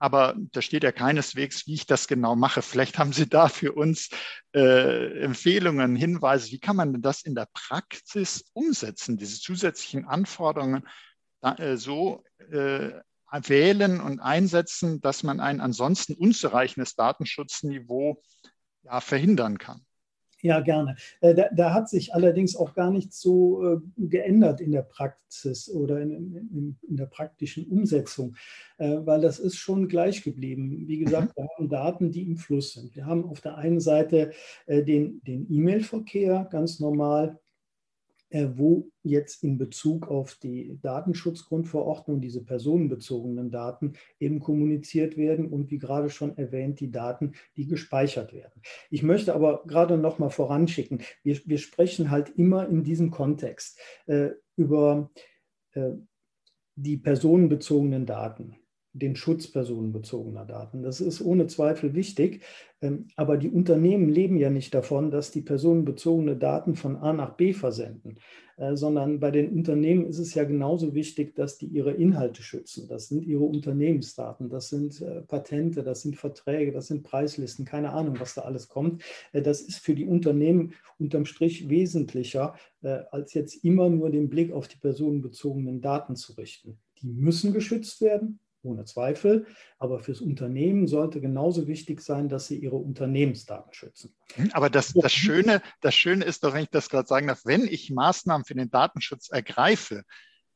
aber 0.01 0.35
da 0.37 0.63
steht 0.63 0.83
ja 0.83 0.93
keineswegs, 0.93 1.67
wie 1.67 1.75
ich 1.75 1.87
das 1.87 2.09
genau 2.09 2.35
mache. 2.35 2.63
Vielleicht 2.63 2.99
haben 2.99 3.13
Sie 3.13 3.29
da 3.29 3.49
für 3.49 3.73
uns 3.73 4.09
äh, 4.55 5.21
Empfehlungen, 5.21 5.95
Hinweise, 5.95 6.51
wie 6.51 6.59
kann 6.59 6.77
man 6.77 6.93
denn 6.93 7.03
das 7.03 7.23
in 7.23 7.35
der 7.35 7.47
Praxis 7.53 8.47
umsetzen, 8.55 9.19
diese 9.19 9.39
zusätzlichen 9.39 10.07
Anforderungen 10.07 10.89
da, 11.43 11.55
äh, 11.57 11.77
so 11.77 12.25
äh, 12.51 12.93
wählen 13.31 14.01
und 14.01 14.21
einsetzen, 14.21 15.03
dass 15.03 15.23
man 15.23 15.39
ein 15.39 15.61
ansonsten 15.61 16.15
unzureichendes 16.15 16.97
Datenschutzniveau 16.97 18.23
ja, 18.83 19.01
verhindern 19.01 19.59
kann. 19.59 19.85
Ja, 20.43 20.61
gerne. 20.61 20.97
Äh, 21.21 21.35
da, 21.35 21.49
da, 21.53 21.75
hat 21.75 21.89
sich 21.89 22.15
allerdings 22.15 22.57
auch 22.57 22.75
gar 22.75 22.91
nichts 22.91 23.21
so 23.21 23.63
äh, 23.63 23.79
geändert 23.97 24.61
in 24.61 24.73
der 24.73 24.83
Praxis 24.83 25.69
oder 25.71 26.01
in, 26.01 26.11
in, 26.11 26.79
in, 26.89 26.97
der 26.97 27.07
praktischen 27.07 27.67
Umsetzung, 27.67 28.37
äh, 28.79 28.97
weil 29.05 29.21
das 29.21 29.39
ist 29.39 29.57
schon 29.57 29.89
gleich 29.89 30.23
geblieben. 30.23 30.89
Wie 30.89 30.99
gesagt, 30.99 31.37
mhm. 31.37 31.43
wir 31.43 31.49
haben 31.57 31.69
Daten, 31.69 32.11
die 32.11 32.23
im 32.23 32.37
Fluss 32.37 32.73
sind. 32.73 32.97
Wir 32.97 33.07
haben 33.07 33.25
auf 33.25 33.41
der 33.41 33.57
einen 33.57 33.81
Seite 33.81 34.33
den, 34.67 35.21
den 35.25 35.47
E-Mail-Verkehr 35.51 36.49
ganz 36.51 36.81
normal 36.81 37.39
wo 38.33 38.91
jetzt 39.03 39.43
in 39.43 39.59
Bezug 39.59 40.09
auf 40.09 40.37
die 40.37 40.79
Datenschutzgrundverordnung 40.83 42.21
diese 42.21 42.45
personenbezogenen 42.45 43.51
Daten 43.51 43.95
eben 44.21 44.39
kommuniziert 44.39 45.17
werden 45.17 45.49
und 45.49 45.71
wie 45.71 45.79
gerade 45.79 46.11
schon 46.11 46.37
erwähnt, 46.39 46.81
die 46.81 46.91
Daten, 46.91 47.33
die 47.57 47.67
gespeichert 47.67 48.33
werden. 48.33 48.63
Ich 48.91 49.03
möchte 49.03 49.35
aber 49.35 49.65
gerade 49.67 49.99
noch 49.99 50.19
mal 50.19 50.31
voranschicken, 50.31 51.03
wir, 51.25 51.41
wir 51.45 51.59
sprechen 51.59 52.11
halt 52.11 52.31
immer 52.37 52.69
in 52.69 52.85
diesem 52.85 53.11
Kontext 53.11 53.81
äh, 54.07 54.31
über 54.57 55.11
äh, 55.73 55.91
die 56.77 56.97
personenbezogenen 56.97 58.07
Daten 58.07 58.60
den 58.93 59.15
Schutz 59.15 59.47
personenbezogener 59.47 60.45
Daten. 60.45 60.83
Das 60.83 61.01
ist 61.01 61.21
ohne 61.21 61.47
Zweifel 61.47 61.95
wichtig, 61.95 62.43
ähm, 62.83 63.07
aber 63.15 63.37
die 63.37 63.49
Unternehmen 63.49 64.09
leben 64.09 64.37
ja 64.37 64.51
nicht 64.51 64.75
davon, 64.75 65.11
dass 65.11 65.31
die 65.31 65.43
personenbezogene 65.43 66.37
Daten 66.37 66.75
von 66.75 66.97
A 66.97 67.13
nach 67.13 67.37
B 67.37 67.53
versenden, 67.53 68.19
äh, 68.57 68.75
sondern 68.75 69.21
bei 69.21 69.31
den 69.31 69.51
Unternehmen 69.53 70.07
ist 70.07 70.19
es 70.19 70.35
ja 70.35 70.43
genauso 70.43 70.93
wichtig, 70.93 71.37
dass 71.37 71.57
die 71.57 71.67
ihre 71.67 71.93
Inhalte 71.93 72.43
schützen. 72.43 72.89
Das 72.89 73.09
sind 73.09 73.25
ihre 73.25 73.45
Unternehmensdaten, 73.45 74.49
das 74.49 74.71
sind 74.71 75.01
äh, 75.03 75.21
Patente, 75.23 75.85
das 75.85 76.03
sind 76.03 76.17
Verträge, 76.17 76.73
das 76.73 76.89
sind 76.89 77.05
Preislisten, 77.05 77.65
keine 77.65 77.93
Ahnung, 77.93 78.19
was 78.19 78.35
da 78.35 78.43
alles 78.43 78.69
kommt. 78.69 79.05
Äh, 79.33 79.43
das 79.43 79.61
ist 79.61 79.79
für 79.79 79.95
die 79.95 80.07
Unternehmen 80.07 80.73
unterm 80.99 81.25
Strich 81.25 81.69
wesentlicher, 81.69 82.55
als 83.11 83.35
jetzt 83.35 83.63
immer 83.65 83.89
nur 83.89 84.11
den 84.11 84.29
Blick 84.29 84.53
auf 84.53 84.69
die 84.69 84.79
personenbezogenen 84.79 85.81
Daten 85.81 86.17
zu 86.17 86.35
richten. 86.35 86.79
Die 87.01 87.07
müssen 87.07 87.53
geschützt 87.53 88.01
werden, 88.01 88.39
ohne 88.63 88.85
Zweifel. 88.85 89.47
Aber 89.79 90.01
fürs 90.01 90.21
Unternehmen 90.21 90.87
sollte 90.87 91.21
genauso 91.21 91.67
wichtig 91.67 92.01
sein, 92.01 92.29
dass 92.29 92.47
sie 92.47 92.59
ihre 92.59 92.77
Unternehmensdaten 92.77 93.73
schützen. 93.73 94.15
Hm, 94.35 94.51
aber 94.53 94.71
das, 94.71 94.93
das, 94.93 95.13
Schöne, 95.13 95.63
das 95.81 95.95
Schöne 95.95 96.25
ist 96.25 96.45
doch, 96.45 96.55
wenn 96.55 96.65
ich 96.65 96.71
das 96.71 96.89
gerade 96.89 97.09
sagen 97.09 97.27
darf, 97.27 97.43
wenn 97.45 97.67
ich 97.67 97.91
Maßnahmen 97.91 98.45
für 98.45 98.55
den 98.55 98.71
Datenschutz 98.71 99.31
ergreife, 99.31 100.05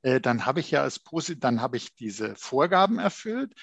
äh, 0.02 0.20
dann 0.20 0.46
habe 0.46 0.60
ich 0.60 0.70
ja 0.70 0.82
als 0.82 1.00
dann 1.38 1.60
habe 1.60 1.76
ich 1.76 1.94
diese 1.94 2.34
Vorgaben 2.36 2.98
erfüllt, 2.98 3.54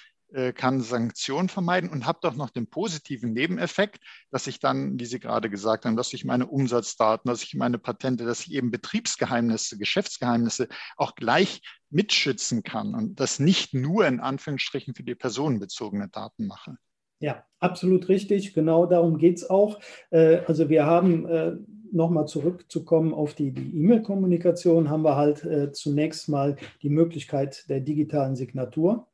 kann 0.55 0.81
Sanktionen 0.81 1.49
vermeiden 1.49 1.89
und 1.89 2.05
habe 2.05 2.19
doch 2.21 2.35
noch 2.35 2.49
den 2.49 2.67
positiven 2.67 3.33
Nebeneffekt, 3.33 4.01
dass 4.31 4.47
ich 4.47 4.59
dann, 4.59 4.99
wie 4.99 5.05
Sie 5.05 5.19
gerade 5.19 5.49
gesagt 5.49 5.85
haben, 5.85 5.97
dass 5.97 6.13
ich 6.13 6.25
meine 6.25 6.47
Umsatzdaten, 6.47 7.29
dass 7.29 7.43
ich 7.43 7.53
meine 7.55 7.77
Patente, 7.77 8.25
dass 8.25 8.41
ich 8.41 8.53
eben 8.53 8.71
Betriebsgeheimnisse, 8.71 9.77
Geschäftsgeheimnisse 9.77 10.67
auch 10.95 11.15
gleich 11.15 11.61
mitschützen 11.89 12.63
kann 12.63 12.95
und 12.95 13.19
das 13.19 13.39
nicht 13.39 13.73
nur 13.73 14.07
in 14.07 14.19
Anführungsstrichen 14.19 14.95
für 14.95 15.03
die 15.03 15.15
personenbezogene 15.15 16.07
Daten 16.07 16.47
mache. 16.47 16.77
Ja, 17.19 17.45
absolut 17.59 18.09
richtig. 18.09 18.53
Genau 18.53 18.85
darum 18.85 19.17
geht 19.17 19.37
es 19.37 19.49
auch. 19.49 19.79
Äh, 20.09 20.37
also 20.47 20.69
wir 20.69 20.85
haben 20.85 21.25
äh, 21.27 21.55
nochmal 21.91 22.25
zurückzukommen 22.25 23.13
auf 23.13 23.35
die 23.35 23.49
E-Mail-Kommunikation, 23.49 24.89
haben 24.89 25.03
wir 25.03 25.17
halt 25.17 25.75
zunächst 25.75 26.29
mal 26.29 26.55
die 26.81 26.89
Möglichkeit 26.89 27.69
der 27.69 27.81
digitalen 27.81 28.37
Signatur. 28.37 29.10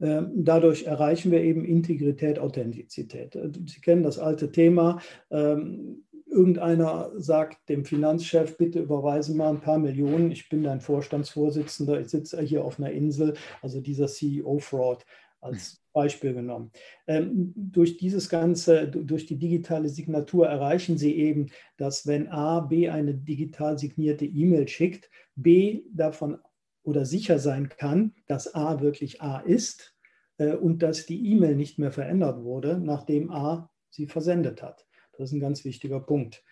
Ähm, 0.00 0.32
dadurch 0.34 0.84
erreichen 0.84 1.30
wir 1.30 1.42
eben 1.42 1.64
Integrität, 1.64 2.38
Authentizität. 2.38 3.36
Äh, 3.36 3.50
Sie 3.66 3.80
kennen 3.80 4.02
das 4.02 4.18
alte 4.18 4.50
Thema. 4.50 5.00
Ähm, 5.30 6.04
irgendeiner 6.26 7.12
sagt 7.16 7.68
dem 7.68 7.84
Finanzchef, 7.84 8.56
bitte 8.56 8.80
überweise 8.80 9.34
mal 9.34 9.50
ein 9.50 9.60
paar 9.60 9.78
Millionen. 9.78 10.32
Ich 10.32 10.48
bin 10.48 10.64
dein 10.64 10.80
Vorstandsvorsitzender, 10.80 12.00
ich 12.00 12.08
sitze 12.08 12.40
hier 12.42 12.64
auf 12.64 12.78
einer 12.78 12.90
Insel, 12.90 13.34
also 13.62 13.80
dieser 13.80 14.08
CEO-Fraud 14.08 15.04
als 15.40 15.72
hm. 15.72 15.78
Beispiel 15.92 16.34
genommen. 16.34 16.72
Ähm, 17.06 17.52
durch 17.54 17.96
dieses 17.98 18.28
Ganze, 18.28 18.88
durch 18.88 19.26
die 19.26 19.38
digitale 19.38 19.88
Signatur 19.88 20.48
erreichen 20.48 20.98
Sie 20.98 21.14
eben, 21.14 21.50
dass 21.76 22.06
wenn 22.06 22.28
A, 22.28 22.60
B 22.60 22.88
eine 22.88 23.14
digital 23.14 23.78
signierte 23.78 24.24
E-Mail 24.24 24.66
schickt, 24.66 25.08
B 25.36 25.82
davon 25.92 26.38
oder 26.84 27.04
sicher 27.04 27.38
sein 27.38 27.68
kann, 27.68 28.14
dass 28.26 28.54
A 28.54 28.80
wirklich 28.80 29.20
A 29.20 29.40
ist 29.40 29.96
äh, 30.36 30.52
und 30.52 30.82
dass 30.82 31.06
die 31.06 31.32
E-Mail 31.32 31.56
nicht 31.56 31.78
mehr 31.78 31.90
verändert 31.90 32.44
wurde, 32.44 32.78
nachdem 32.78 33.30
A 33.30 33.70
sie 33.90 34.06
versendet 34.06 34.62
hat. 34.62 34.86
Das 35.12 35.30
ist 35.30 35.32
ein 35.32 35.40
ganz 35.40 35.64
wichtiger 35.64 36.00
Punkt. 36.00 36.44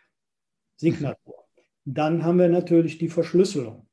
Signatur. 0.77 1.47
Dann 1.85 2.25
haben 2.25 2.39
wir 2.39 2.49
natürlich 2.49 2.99
die 2.99 3.09
Verschlüsselung. 3.09 3.89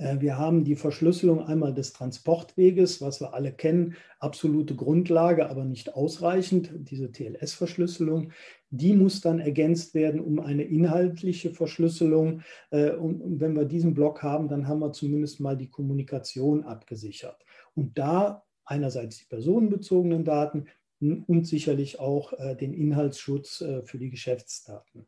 Äh, 0.00 0.20
wir 0.20 0.38
haben 0.38 0.64
die 0.64 0.76
Verschlüsselung 0.76 1.42
einmal 1.42 1.74
des 1.74 1.92
Transportweges, 1.92 3.00
was 3.00 3.20
wir 3.20 3.34
alle 3.34 3.52
kennen, 3.52 3.96
absolute 4.18 4.74
Grundlage, 4.74 5.48
aber 5.48 5.64
nicht 5.64 5.94
ausreichend, 5.94 6.70
diese 6.74 7.12
TLS-Verschlüsselung. 7.12 8.32
Die 8.70 8.94
muss 8.94 9.20
dann 9.20 9.40
ergänzt 9.40 9.94
werden 9.94 10.20
um 10.20 10.40
eine 10.40 10.64
inhaltliche 10.64 11.50
Verschlüsselung. 11.50 12.42
Äh, 12.70 12.92
und 12.92 13.40
wenn 13.40 13.54
wir 13.54 13.64
diesen 13.64 13.94
Block 13.94 14.22
haben, 14.22 14.48
dann 14.48 14.66
haben 14.66 14.80
wir 14.80 14.92
zumindest 14.92 15.40
mal 15.40 15.56
die 15.56 15.70
Kommunikation 15.70 16.64
abgesichert. 16.64 17.44
Und 17.74 17.98
da 17.98 18.44
einerseits 18.64 19.18
die 19.18 19.26
personenbezogenen 19.26 20.24
Daten 20.24 20.66
und 21.00 21.46
sicherlich 21.46 21.98
auch 21.98 22.32
äh, 22.34 22.54
den 22.56 22.72
Inhaltsschutz 22.72 23.64
für 23.84 23.98
die 23.98 24.10
Geschäftsdaten. 24.10 25.06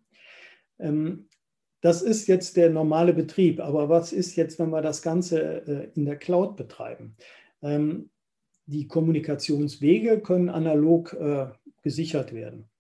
Das 1.83 2.01
ist 2.01 2.27
jetzt 2.29 2.57
der 2.57 2.71
normale 2.71 3.13
Betrieb, 3.13 3.61
aber 3.61 3.91
was 3.91 4.13
ist 4.13 4.37
jetzt, 4.37 4.59
wenn 4.59 4.71
wir 4.71 4.81
das 4.81 5.03
Ganze 5.03 5.67
äh, 5.67 5.89
in 5.95 6.07
der 6.07 6.17
Cloud 6.17 6.57
betreiben? 6.57 7.17
Ähm, 7.61 8.09
die 8.65 8.87
Kommunikationswege 8.87 10.21
können 10.21 10.49
analog 10.49 11.15
gesichert 11.83 12.33
werden. 12.33 12.71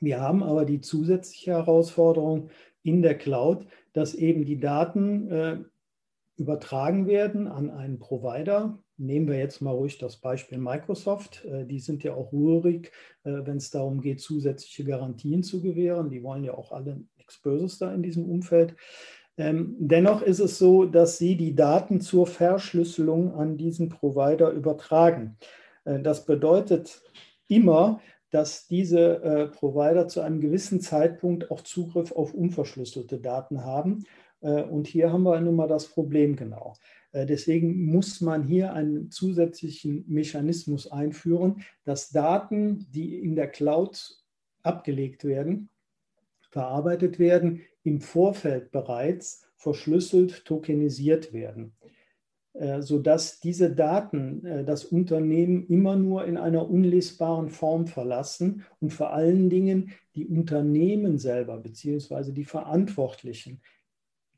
Wir 0.00 0.20
haben 0.20 0.44
aber 0.44 0.64
die 0.64 0.80
zusätzliche 0.80 1.50
Herausforderung 1.50 2.48
in 2.84 3.02
der 3.02 3.18
Cloud, 3.18 3.66
dass 3.92 4.14
eben 4.14 4.44
die 4.44 4.60
Daten 4.60 5.66
übertragen 6.36 7.08
werden 7.08 7.48
an 7.48 7.70
einen 7.70 7.98
Provider, 7.98 8.78
Nehmen 9.02 9.28
wir 9.28 9.38
jetzt 9.38 9.62
mal 9.62 9.70
ruhig 9.70 9.96
das 9.96 10.18
Beispiel 10.18 10.58
Microsoft. 10.58 11.46
Äh, 11.46 11.64
die 11.64 11.80
sind 11.80 12.02
ja 12.02 12.12
auch 12.12 12.34
rührig, 12.34 12.92
äh, 13.24 13.32
wenn 13.44 13.56
es 13.56 13.70
darum 13.70 14.02
geht, 14.02 14.20
zusätzliche 14.20 14.84
Garantien 14.84 15.42
zu 15.42 15.62
gewähren. 15.62 16.10
Die 16.10 16.22
wollen 16.22 16.44
ja 16.44 16.52
auch 16.52 16.70
alle 16.70 17.02
nichts 17.30 17.42
Böses 17.42 17.78
da 17.78 17.94
in 17.94 18.02
diesem 18.02 18.28
Umfeld. 18.28 18.74
Ähm, 19.36 19.76
dennoch 19.78 20.22
ist 20.22 20.40
es 20.40 20.58
so, 20.58 20.84
dass 20.84 21.18
sie 21.18 21.36
die 21.36 21.54
Daten 21.54 22.00
zur 22.00 22.26
Verschlüsselung 22.26 23.34
an 23.34 23.56
diesen 23.56 23.88
Provider 23.88 24.50
übertragen. 24.50 25.36
Äh, 25.84 26.00
das 26.00 26.26
bedeutet 26.26 27.00
immer, 27.48 28.00
dass 28.32 28.68
diese 28.68 29.50
Provider 29.56 30.06
zu 30.06 30.20
einem 30.20 30.40
gewissen 30.40 30.80
Zeitpunkt 30.80 31.50
auch 31.50 31.62
Zugriff 31.62 32.12
auf 32.12 32.32
unverschlüsselte 32.32 33.18
Daten 33.18 33.64
haben. 33.64 34.04
Und 34.38 34.86
hier 34.86 35.12
haben 35.12 35.24
wir 35.24 35.40
nun 35.40 35.56
mal 35.56 35.66
das 35.66 35.88
Problem 35.88 36.36
genau. 36.36 36.74
Äh, 37.12 37.26
deswegen 37.26 37.86
muss 37.86 38.20
man 38.20 38.44
hier 38.44 38.72
einen 38.72 39.10
zusätzlichen 39.10 40.04
Mechanismus 40.06 40.90
einführen, 40.90 41.62
dass 41.84 42.10
Daten, 42.10 42.86
die 42.90 43.18
in 43.18 43.34
der 43.34 43.48
Cloud 43.48 44.22
abgelegt 44.62 45.24
werden, 45.24 45.68
verarbeitet 46.50 47.18
werden, 47.18 47.62
im 47.82 48.00
Vorfeld 48.00 48.70
bereits 48.70 49.46
verschlüsselt 49.56 50.44
tokenisiert 50.44 51.32
werden, 51.32 51.74
äh, 52.52 52.82
sodass 52.82 53.40
diese 53.40 53.74
Daten 53.74 54.44
äh, 54.44 54.64
das 54.64 54.84
Unternehmen 54.84 55.66
immer 55.66 55.96
nur 55.96 56.24
in 56.24 56.36
einer 56.36 56.68
unlesbaren 56.68 57.48
Form 57.48 57.86
verlassen 57.86 58.64
und 58.80 58.92
vor 58.92 59.12
allen 59.12 59.50
Dingen 59.50 59.92
die 60.14 60.26
Unternehmen 60.26 61.18
selber 61.18 61.58
bzw. 61.58 62.32
die 62.32 62.44
Verantwortlichen 62.44 63.60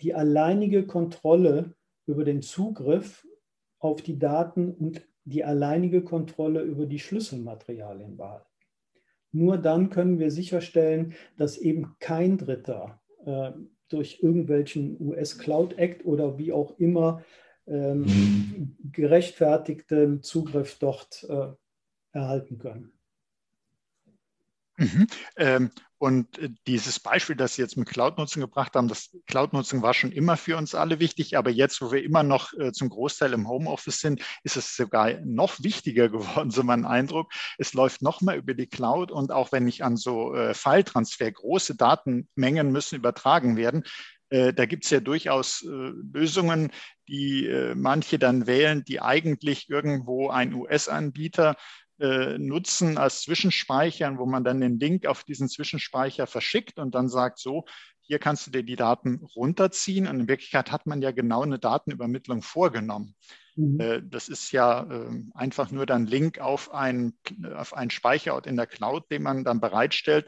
die 0.02 0.14
alleinige 0.14 0.86
Kontrolle 0.86 1.74
über 2.06 2.24
den 2.24 2.42
Zugriff 2.42 3.26
auf 3.78 4.02
die 4.02 4.18
Daten 4.18 4.74
und 4.74 5.06
die 5.24 5.44
alleinige 5.44 6.02
Kontrolle 6.02 6.62
über 6.62 6.86
die 6.86 6.98
Schlüsselmaterialien 6.98 8.16
behalten. 8.16 8.51
Nur 9.32 9.58
dann 9.58 9.90
können 9.90 10.18
wir 10.18 10.30
sicherstellen, 10.30 11.14
dass 11.36 11.56
eben 11.56 11.96
kein 11.98 12.38
Dritter 12.38 13.00
äh, 13.24 13.52
durch 13.88 14.22
irgendwelchen 14.22 14.96
US 15.00 15.38
Cloud 15.38 15.78
Act 15.78 16.04
oder 16.04 16.38
wie 16.38 16.52
auch 16.52 16.78
immer 16.78 17.24
ähm, 17.66 18.76
gerechtfertigten 18.92 20.22
Zugriff 20.22 20.78
dort 20.78 21.24
äh, 21.28 21.48
erhalten 22.12 22.58
können. 22.58 22.92
Mhm. 24.82 25.06
Ähm, 25.36 25.70
und 25.98 26.38
äh, 26.38 26.50
dieses 26.66 26.98
Beispiel, 26.98 27.36
das 27.36 27.54
Sie 27.54 27.62
jetzt 27.62 27.76
mit 27.76 27.88
Cloud-Nutzung 27.88 28.40
gebracht 28.40 28.74
haben, 28.74 28.88
das 28.88 29.16
Cloud-Nutzung 29.26 29.82
war 29.82 29.94
schon 29.94 30.10
immer 30.10 30.36
für 30.36 30.56
uns 30.56 30.74
alle 30.74 30.98
wichtig, 30.98 31.36
aber 31.36 31.50
jetzt, 31.50 31.80
wo 31.80 31.92
wir 31.92 32.02
immer 32.02 32.24
noch 32.24 32.52
äh, 32.54 32.72
zum 32.72 32.88
Großteil 32.88 33.32
im 33.32 33.48
Homeoffice 33.48 34.00
sind, 34.00 34.20
ist 34.42 34.56
es 34.56 34.74
sogar 34.74 35.12
noch 35.24 35.62
wichtiger 35.62 36.08
geworden, 36.08 36.50
so 36.50 36.64
mein 36.64 36.84
Eindruck. 36.84 37.30
Es 37.56 37.72
läuft 37.72 38.02
noch 38.02 38.20
mal 38.20 38.36
über 38.36 38.54
die 38.54 38.66
Cloud 38.66 39.12
und 39.12 39.30
auch 39.30 39.52
wenn 39.52 39.68
ich 39.68 39.84
an 39.84 39.96
so 39.96 40.34
äh, 40.34 40.54
File-Transfer, 40.54 41.30
große 41.30 41.76
Datenmengen 41.76 42.72
müssen 42.72 42.96
übertragen 42.96 43.56
werden, 43.56 43.84
äh, 44.32 44.54
da 44.54 44.64
gibt 44.64 44.84
es 44.84 44.90
ja 44.90 45.00
durchaus 45.00 45.62
äh, 45.62 45.92
Lösungen, 46.12 46.72
die 47.06 47.46
äh, 47.46 47.74
manche 47.74 48.18
dann 48.18 48.46
wählen, 48.46 48.82
die 48.82 49.00
eigentlich 49.00 49.68
irgendwo 49.68 50.30
ein 50.30 50.54
US-Anbieter 50.54 51.54
äh, 52.02 52.36
nutzen 52.36 52.98
als 52.98 53.22
Zwischenspeichern, 53.22 54.18
wo 54.18 54.26
man 54.26 54.42
dann 54.42 54.60
den 54.60 54.80
Link 54.80 55.06
auf 55.06 55.22
diesen 55.22 55.48
Zwischenspeicher 55.48 56.26
verschickt 56.26 56.80
und 56.80 56.96
dann 56.96 57.08
sagt, 57.08 57.38
so, 57.38 57.64
hier 58.00 58.18
kannst 58.18 58.44
du 58.44 58.50
dir 58.50 58.64
die 58.64 58.74
Daten 58.74 59.24
runterziehen. 59.36 60.08
Und 60.08 60.18
in 60.18 60.28
Wirklichkeit 60.28 60.72
hat 60.72 60.84
man 60.84 61.00
ja 61.00 61.12
genau 61.12 61.42
eine 61.42 61.60
Datenübermittlung 61.60 62.42
vorgenommen. 62.42 63.14
Mhm. 63.54 63.78
Äh, 63.78 64.02
das 64.04 64.28
ist 64.28 64.50
ja 64.50 64.82
ähm, 64.82 65.30
einfach 65.36 65.70
nur 65.70 65.86
dann 65.86 66.08
Link 66.08 66.40
auf 66.40 66.74
einen, 66.74 67.16
auf 67.54 67.72
einen 67.72 67.90
Speicherort 67.90 68.48
in 68.48 68.56
der 68.56 68.66
Cloud, 68.66 69.08
den 69.12 69.22
man 69.22 69.44
dann 69.44 69.60
bereitstellt 69.60 70.26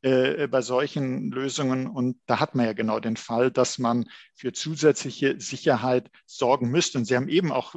äh, 0.00 0.48
bei 0.48 0.62
solchen 0.62 1.30
Lösungen. 1.30 1.86
Und 1.86 2.16
da 2.24 2.40
hat 2.40 2.54
man 2.54 2.64
ja 2.64 2.72
genau 2.72 2.98
den 2.98 3.18
Fall, 3.18 3.50
dass 3.50 3.78
man 3.78 4.08
für 4.34 4.54
zusätzliche 4.54 5.38
Sicherheit 5.38 6.10
sorgen 6.24 6.70
müsste. 6.70 6.96
Und 6.96 7.04
Sie 7.04 7.14
haben 7.14 7.28
eben 7.28 7.52
auch 7.52 7.74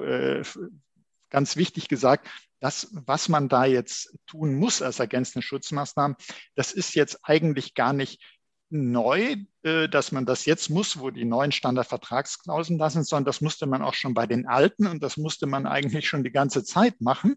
ganz 1.29 1.58
wichtig 1.58 1.89
gesagt, 1.89 2.29
das, 2.63 2.88
was 2.93 3.28
man 3.28 3.49
da 3.49 3.65
jetzt 3.65 4.17
tun 4.26 4.56
muss 4.56 4.82
als 4.82 4.99
ergänzende 4.99 5.45
Schutzmaßnahmen, 5.45 6.15
das 6.56 6.71
ist 6.71 6.95
jetzt 6.95 7.19
eigentlich 7.23 7.73
gar 7.73 7.91
nicht 7.91 8.23
neu, 8.69 9.36
äh, 9.63 9.89
dass 9.89 10.13
man 10.13 10.26
das 10.26 10.45
jetzt 10.45 10.69
muss, 10.69 10.97
wo 10.97 11.10
die 11.10 11.26
neuen 11.26 11.52
Standardvertragsklauseln 11.52 12.80
da 12.80 12.89
sind, 12.89 13.06
sondern 13.06 13.26
das 13.26 13.41
musste 13.41 13.65
man 13.65 13.82
auch 13.82 13.93
schon 13.93 14.13
bei 14.13 14.28
den 14.28 14.47
alten 14.47 14.88
und 14.88 15.04
das 15.04 15.17
musste 15.17 15.45
man 15.45 15.67
eigentlich 15.67 16.08
schon 16.08 16.23
die 16.23 16.32
ganze 16.32 16.63
Zeit 16.63 17.02
machen. 17.02 17.36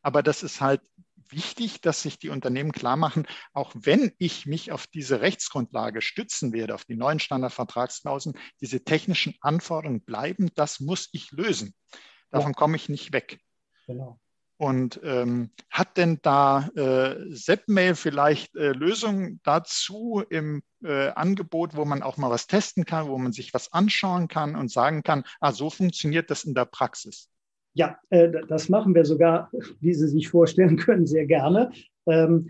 Aber 0.00 0.22
das 0.22 0.42
ist 0.42 0.62
halt 0.62 0.80
wichtig, 1.28 1.82
dass 1.82 2.00
sich 2.00 2.18
die 2.18 2.30
Unternehmen 2.30 2.72
klar 2.72 2.96
machen, 2.96 3.26
auch 3.52 3.70
wenn 3.74 4.12
ich 4.16 4.46
mich 4.46 4.72
auf 4.72 4.86
diese 4.86 5.20
Rechtsgrundlage 5.20 6.00
stützen 6.00 6.54
werde, 6.54 6.74
auf 6.74 6.86
die 6.86 6.96
neuen 6.96 7.20
Standardvertragsklauseln, 7.20 8.38
diese 8.62 8.82
technischen 8.82 9.34
Anforderungen 9.42 10.00
bleiben, 10.00 10.48
das 10.54 10.80
muss 10.80 11.10
ich 11.12 11.32
lösen. 11.32 11.74
Davon 12.30 12.52
ja. 12.52 12.56
komme 12.56 12.76
ich 12.76 12.88
nicht 12.88 13.12
weg. 13.12 13.38
Genau. 13.86 14.18
Und 14.64 14.98
ähm, 15.04 15.50
hat 15.68 15.98
denn 15.98 16.20
da 16.22 16.70
äh, 16.74 17.34
Zepmail 17.34 17.94
vielleicht 17.94 18.56
äh, 18.56 18.72
Lösungen 18.72 19.38
dazu 19.44 20.22
im 20.30 20.62
äh, 20.82 21.08
Angebot, 21.10 21.76
wo 21.76 21.84
man 21.84 22.02
auch 22.02 22.16
mal 22.16 22.30
was 22.30 22.46
testen 22.46 22.86
kann, 22.86 23.08
wo 23.08 23.18
man 23.18 23.32
sich 23.32 23.52
was 23.52 23.74
anschauen 23.74 24.26
kann 24.26 24.56
und 24.56 24.70
sagen 24.70 25.02
kann, 25.02 25.24
ah, 25.40 25.52
so 25.52 25.68
funktioniert 25.68 26.30
das 26.30 26.44
in 26.44 26.54
der 26.54 26.64
Praxis? 26.64 27.28
Ja, 27.74 27.98
äh, 28.08 28.30
das 28.48 28.70
machen 28.70 28.94
wir 28.94 29.04
sogar, 29.04 29.50
wie 29.80 29.92
Sie 29.92 30.08
sich 30.08 30.30
vorstellen 30.30 30.78
können, 30.78 31.06
sehr 31.06 31.26
gerne. 31.26 31.70
Ähm, 32.06 32.48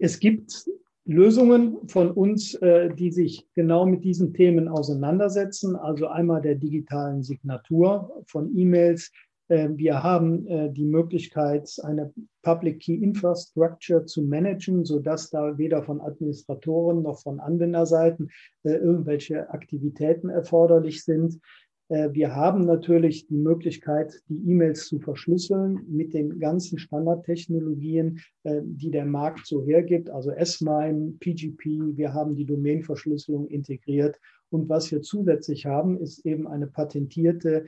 es 0.00 0.18
gibt 0.18 0.64
Lösungen 1.04 1.88
von 1.88 2.10
uns, 2.10 2.54
äh, 2.54 2.92
die 2.92 3.12
sich 3.12 3.46
genau 3.54 3.86
mit 3.86 4.02
diesen 4.02 4.34
Themen 4.34 4.66
auseinandersetzen. 4.66 5.76
Also 5.76 6.08
einmal 6.08 6.42
der 6.42 6.56
digitalen 6.56 7.22
Signatur 7.22 8.24
von 8.26 8.56
E-Mails 8.58 9.12
wir 9.48 10.02
haben 10.02 10.46
äh, 10.46 10.72
die 10.72 10.84
Möglichkeit, 10.84 11.70
eine 11.82 12.12
Public 12.42 12.80
Key 12.80 12.94
Infrastructure 12.94 14.04
zu 14.06 14.22
managen, 14.22 14.84
sodass 14.84 15.30
da 15.30 15.58
weder 15.58 15.82
von 15.82 16.00
Administratoren 16.00 17.02
noch 17.02 17.20
von 17.22 17.40
Anwenderseiten 17.40 18.30
äh, 18.62 18.72
irgendwelche 18.74 19.50
Aktivitäten 19.50 20.28
erforderlich 20.28 21.04
sind. 21.04 21.40
Wir 21.88 22.34
haben 22.34 22.64
natürlich 22.64 23.26
die 23.26 23.36
Möglichkeit, 23.36 24.14
die 24.28 24.50
E-Mails 24.50 24.86
zu 24.86 24.98
verschlüsseln 24.98 25.84
mit 25.90 26.14
den 26.14 26.38
ganzen 26.38 26.78
Standardtechnologien, 26.78 28.20
die 28.44 28.90
der 28.90 29.04
Markt 29.04 29.46
so 29.46 29.62
hergibt, 29.62 30.08
also 30.08 30.30
S-MIME, 30.30 31.16
PGP. 31.20 31.94
Wir 31.94 32.14
haben 32.14 32.34
die 32.34 32.46
Domainverschlüsselung 32.46 33.46
integriert. 33.48 34.18
Und 34.48 34.70
was 34.70 34.90
wir 34.90 35.02
zusätzlich 35.02 35.66
haben, 35.66 35.98
ist 35.98 36.24
eben 36.24 36.46
eine 36.46 36.66
patentierte 36.66 37.66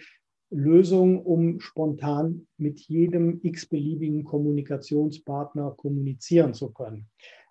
Lösung, 0.54 1.20
um 1.20 1.60
spontan 1.60 2.46
mit 2.56 2.80
jedem 2.80 3.40
x-beliebigen 3.42 4.24
Kommunikationspartner 4.24 5.72
kommunizieren 5.76 6.54
zu 6.54 6.70
können. 6.70 7.08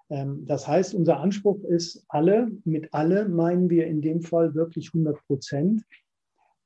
Ähm, 0.10 0.46
das 0.46 0.68
heißt, 0.68 0.94
unser 0.94 1.20
Anspruch 1.20 1.64
ist, 1.64 2.06
alle, 2.08 2.52
mit 2.64 2.94
alle 2.94 3.28
meinen 3.28 3.70
wir 3.70 3.88
in 3.88 4.02
dem 4.02 4.22
Fall 4.22 4.56
wirklich 4.56 4.88
100 4.94 5.18
Prozent. 5.28 5.84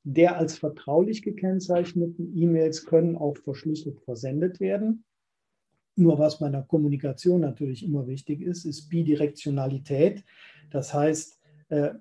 Der 0.03 0.37
als 0.37 0.57
vertraulich 0.57 1.21
gekennzeichneten 1.21 2.31
E-Mails 2.37 2.85
können 2.85 3.17
auch 3.17 3.35
verschlüsselt 3.37 3.99
versendet 4.01 4.59
werden. 4.59 5.03
Nur 5.95 6.19
was 6.19 6.39
bei 6.39 6.49
der 6.49 6.61
Kommunikation 6.61 7.41
natürlich 7.41 7.83
immer 7.83 8.07
wichtig 8.07 8.41
ist, 8.41 8.65
ist 8.65 8.87
Bidirektionalität. 8.89 10.23
Das 10.69 10.93
heißt, 10.93 11.39
äh, 11.69 11.93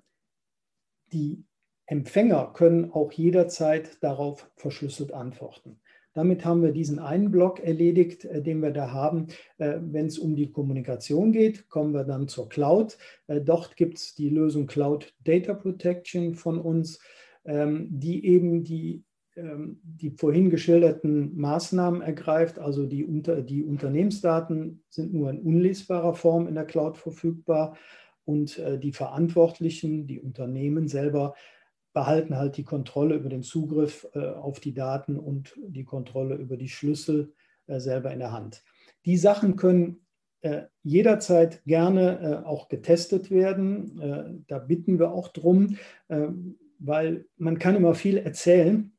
die 1.11 1.43
Empfänger 1.87 2.51
können 2.53 2.91
auch 2.91 3.11
jederzeit 3.11 4.03
darauf 4.03 4.51
verschlüsselt 4.55 5.13
antworten. 5.13 5.79
Damit 6.17 6.45
haben 6.45 6.63
wir 6.63 6.71
diesen 6.71 6.97
einen 6.97 7.29
Block 7.29 7.59
erledigt, 7.59 8.25
äh, 8.25 8.41
den 8.41 8.59
wir 8.63 8.71
da 8.71 8.91
haben. 8.91 9.27
Äh, 9.59 9.75
wenn 9.79 10.07
es 10.07 10.17
um 10.17 10.35
die 10.35 10.51
Kommunikation 10.51 11.31
geht, 11.31 11.69
kommen 11.69 11.93
wir 11.93 12.05
dann 12.05 12.27
zur 12.27 12.49
Cloud. 12.49 12.97
Äh, 13.27 13.39
dort 13.41 13.77
gibt 13.77 13.99
es 13.99 14.15
die 14.15 14.29
Lösung 14.29 14.65
Cloud 14.65 15.13
Data 15.23 15.53
Protection 15.53 16.33
von 16.33 16.59
uns, 16.59 16.99
ähm, 17.45 17.87
die 17.91 18.25
eben 18.25 18.63
die, 18.63 19.03
ähm, 19.35 19.79
die 19.83 20.09
vorhin 20.09 20.49
geschilderten 20.49 21.37
Maßnahmen 21.39 22.01
ergreift. 22.01 22.57
Also 22.57 22.87
die, 22.87 23.05
unter, 23.05 23.43
die 23.43 23.63
Unternehmensdaten 23.63 24.83
sind 24.89 25.13
nur 25.13 25.29
in 25.29 25.39
unlesbarer 25.39 26.15
Form 26.15 26.47
in 26.47 26.55
der 26.55 26.65
Cloud 26.65 26.97
verfügbar 26.97 27.77
und 28.25 28.61
die 28.83 28.91
Verantwortlichen, 28.91 30.05
die 30.05 30.19
Unternehmen 30.19 30.89
selber, 30.89 31.33
behalten 31.93 32.37
halt 32.37 32.57
die 32.57 32.63
Kontrolle 32.63 33.15
über 33.15 33.29
den 33.29 33.43
Zugriff 33.43 34.07
äh, 34.13 34.19
auf 34.19 34.59
die 34.59 34.73
Daten 34.73 35.17
und 35.17 35.55
die 35.57 35.83
Kontrolle 35.83 36.35
über 36.35 36.57
die 36.57 36.69
Schlüssel 36.69 37.33
äh, 37.67 37.79
selber 37.79 38.11
in 38.11 38.19
der 38.19 38.31
Hand. 38.31 38.63
Die 39.05 39.17
Sachen 39.17 39.55
können 39.55 40.05
äh, 40.41 40.63
jederzeit 40.83 41.63
gerne 41.65 42.43
auch 42.45 42.67
getestet 42.67 43.31
werden. 43.31 44.43
da 44.47 44.59
bitten 44.59 44.99
wir 44.99 45.11
auch 45.11 45.29
drum, 45.29 45.77
weil 46.79 47.25
man 47.37 47.59
kann 47.59 47.75
immer 47.75 47.95
viel 47.95 48.17
erzählen, 48.17 48.96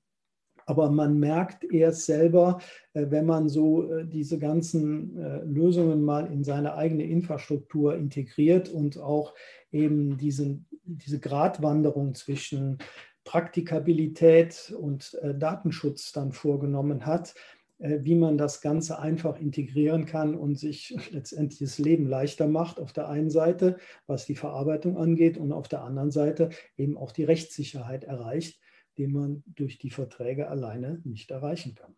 aber 0.69 0.91
man 0.91 1.19
merkt 1.19 1.65
erst 1.65 2.07
selber, 2.07 2.59
wenn 2.93 3.27
man 3.27 3.49
so 3.49 4.03
diese 4.05 4.39
ganzen 4.39 5.17
Lösungen 5.45 6.03
mal 6.03 6.31
in 6.33 6.45
seine 6.45 6.75
eigene 6.75 7.05
Infrastruktur 7.05 7.97
integriert 7.97 8.69
und 8.69 8.99
auch 8.99 9.35
eben 9.73 10.19
diesen 10.19 10.67
diese 10.89 11.21
Gratwanderung 11.21 12.15
zwischen 12.15 12.79
Praktikabilität 13.25 14.75
und 14.79 15.15
äh, 15.23 15.35
Datenschutz 15.35 16.13
dann 16.13 16.33
vorgenommen 16.33 17.05
hat, 17.05 17.35
äh, 17.79 17.99
wie 18.01 18.15
man 18.15 18.39
das 18.39 18.63
Ganze 18.63 18.99
einfach 18.99 19.39
integrieren 19.39 20.07
kann 20.07 20.35
und 20.35 20.59
sich 20.59 20.97
letztendlich 21.13 21.59
das 21.59 21.79
Leben 21.79 22.07
leichter 22.07 22.47
macht, 22.47 22.81
auf 22.81 22.93
der 22.93 23.09
einen 23.09 23.31
Seite, 23.31 23.77
was 24.07 24.25
die 24.25 24.35
Verarbeitung 24.35 24.97
angeht, 24.97 25.37
und 25.37 25.53
auf 25.53 25.69
der 25.69 25.83
anderen 25.83 26.11
Seite 26.11 26.49
eben 26.79 26.97
auch 26.97 27.13
die 27.13 27.25
Rechtssicherheit 27.25 28.05
erreicht, 28.05 28.61
die 28.99 29.07
man 29.07 29.43
durch 29.47 29.79
die 29.79 29.91
Verträge 29.91 30.49
alleine 30.49 31.01
nicht 31.05 31.31
erreichen 31.31 31.75
kann. 31.75 31.97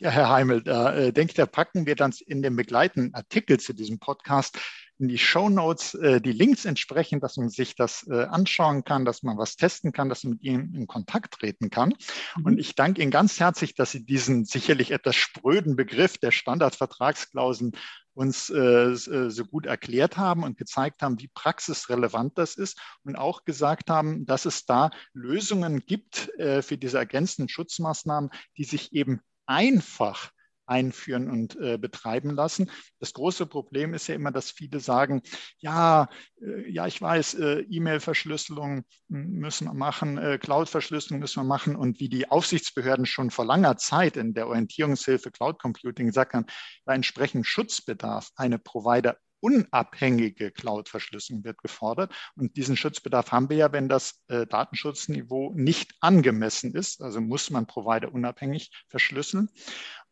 Ja, 0.00 0.10
Herr 0.10 0.28
Heimel, 0.28 0.62
da 0.62 0.94
äh, 0.94 1.12
denke 1.12 1.32
ich, 1.32 1.36
da 1.36 1.46
packen 1.46 1.86
wir 1.86 1.96
dann 1.96 2.14
in 2.26 2.42
dem 2.42 2.54
begleitenden 2.54 3.14
Artikel 3.14 3.58
zu 3.58 3.72
diesem 3.72 3.98
Podcast 3.98 4.58
in 4.98 5.08
die 5.08 5.18
Show 5.18 5.48
Notes 5.48 5.94
äh, 5.94 6.20
die 6.20 6.32
Links 6.32 6.64
entsprechend, 6.64 7.22
dass 7.22 7.36
man 7.36 7.50
sich 7.50 7.74
das 7.74 8.06
äh, 8.08 8.24
anschauen 8.24 8.84
kann, 8.84 9.04
dass 9.04 9.22
man 9.22 9.36
was 9.36 9.56
testen 9.56 9.92
kann, 9.92 10.08
dass 10.08 10.24
man 10.24 10.34
mit 10.34 10.42
Ihnen 10.42 10.74
in 10.74 10.86
Kontakt 10.86 11.34
treten 11.34 11.70
kann. 11.70 11.94
Mhm. 12.36 12.44
Und 12.44 12.58
ich 12.58 12.74
danke 12.74 13.02
Ihnen 13.02 13.10
ganz 13.10 13.38
herzlich, 13.38 13.74
dass 13.74 13.92
Sie 13.92 14.04
diesen 14.04 14.44
sicherlich 14.44 14.90
etwas 14.90 15.16
spröden 15.16 15.76
Begriff 15.76 16.18
der 16.18 16.30
Standardvertragsklauseln 16.30 17.72
uns 18.16 18.48
äh, 18.48 18.56
äh, 18.58 19.30
so 19.30 19.44
gut 19.44 19.66
erklärt 19.66 20.16
haben 20.16 20.42
und 20.42 20.56
gezeigt 20.56 21.02
haben, 21.02 21.20
wie 21.20 21.28
praxisrelevant 21.28 22.38
das 22.38 22.54
ist 22.56 22.80
und 23.04 23.14
auch 23.14 23.44
gesagt 23.44 23.90
haben, 23.90 24.24
dass 24.24 24.46
es 24.46 24.64
da 24.64 24.90
Lösungen 25.12 25.84
gibt 25.84 26.30
äh, 26.38 26.62
für 26.62 26.78
diese 26.78 26.96
ergänzenden 26.96 27.50
Schutzmaßnahmen, 27.50 28.30
die 28.56 28.64
sich 28.64 28.94
eben 28.94 29.20
einfach 29.44 30.30
einführen 30.66 31.30
und 31.30 31.56
äh, 31.56 31.78
betreiben 31.78 32.30
lassen. 32.30 32.70
Das 32.98 33.12
große 33.12 33.46
Problem 33.46 33.94
ist 33.94 34.06
ja 34.06 34.14
immer, 34.14 34.32
dass 34.32 34.50
viele 34.50 34.80
sagen, 34.80 35.22
ja, 35.58 36.08
äh, 36.40 36.70
ja, 36.70 36.86
ich 36.86 37.00
weiß, 37.00 37.34
äh, 37.34 37.60
E-Mail-Verschlüsselung 37.68 38.84
müssen 39.08 39.66
wir 39.66 39.74
machen, 39.74 40.18
äh, 40.18 40.38
Cloud-Verschlüsselung 40.38 41.20
müssen 41.20 41.40
wir 41.40 41.48
machen 41.48 41.76
und 41.76 42.00
wie 42.00 42.08
die 42.08 42.30
Aufsichtsbehörden 42.30 43.06
schon 43.06 43.30
vor 43.30 43.44
langer 43.44 43.76
Zeit 43.76 44.16
in 44.16 44.34
der 44.34 44.48
Orientierungshilfe 44.48 45.30
Cloud 45.30 45.58
Computing 45.58 46.06
gesagt 46.06 46.34
haben, 46.34 46.46
bei 46.84 46.94
entsprechendem 46.94 47.44
Schutzbedarf 47.44 48.30
eine 48.36 48.58
Provider 48.58 49.16
unabhängige 49.40 50.50
Cloud-Verschlüsselung 50.50 51.44
wird 51.44 51.58
gefordert. 51.58 52.12
Und 52.36 52.56
diesen 52.56 52.76
Schutzbedarf 52.76 53.32
haben 53.32 53.48
wir 53.50 53.56
ja, 53.56 53.72
wenn 53.72 53.88
das 53.88 54.22
äh, 54.28 54.46
Datenschutzniveau 54.46 55.52
nicht 55.54 55.94
angemessen 56.00 56.74
ist. 56.74 57.02
Also 57.02 57.20
muss 57.20 57.50
man 57.50 57.66
Provider 57.66 58.12
unabhängig 58.12 58.70
verschlüsseln 58.88 59.48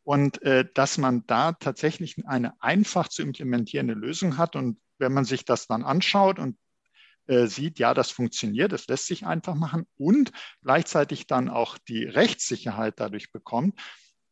und 0.04 0.42
äh, 0.42 0.66
dass 0.74 0.98
man 0.98 1.26
da 1.26 1.52
tatsächlich 1.52 2.16
eine 2.26 2.60
einfach 2.62 3.08
zu 3.08 3.22
implementierende 3.22 3.94
Lösung 3.94 4.36
hat. 4.36 4.54
Und 4.54 4.78
wenn 4.98 5.12
man 5.12 5.24
sich 5.24 5.44
das 5.44 5.66
dann 5.66 5.82
anschaut 5.82 6.38
und 6.38 6.56
äh, 7.26 7.46
sieht, 7.46 7.78
ja, 7.78 7.94
das 7.94 8.10
funktioniert, 8.10 8.72
das 8.72 8.86
lässt 8.86 9.06
sich 9.06 9.26
einfach 9.26 9.54
machen 9.54 9.86
und 9.96 10.30
gleichzeitig 10.62 11.26
dann 11.26 11.48
auch 11.48 11.78
die 11.78 12.04
Rechtssicherheit 12.04 13.00
dadurch 13.00 13.32
bekommt, 13.32 13.80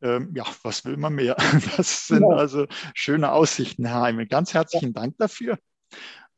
ähm, 0.02 0.32
ja, 0.34 0.44
was 0.62 0.84
will 0.84 0.98
man 0.98 1.14
mehr? 1.14 1.36
Das 1.76 2.06
sind 2.06 2.22
ja. 2.22 2.36
also 2.36 2.66
schöne 2.94 3.32
Aussichten, 3.32 3.86
Herr 3.86 4.02
Heime. 4.02 4.26
Ganz 4.26 4.52
herzlichen 4.52 4.92
Dank 4.92 5.16
dafür. 5.16 5.58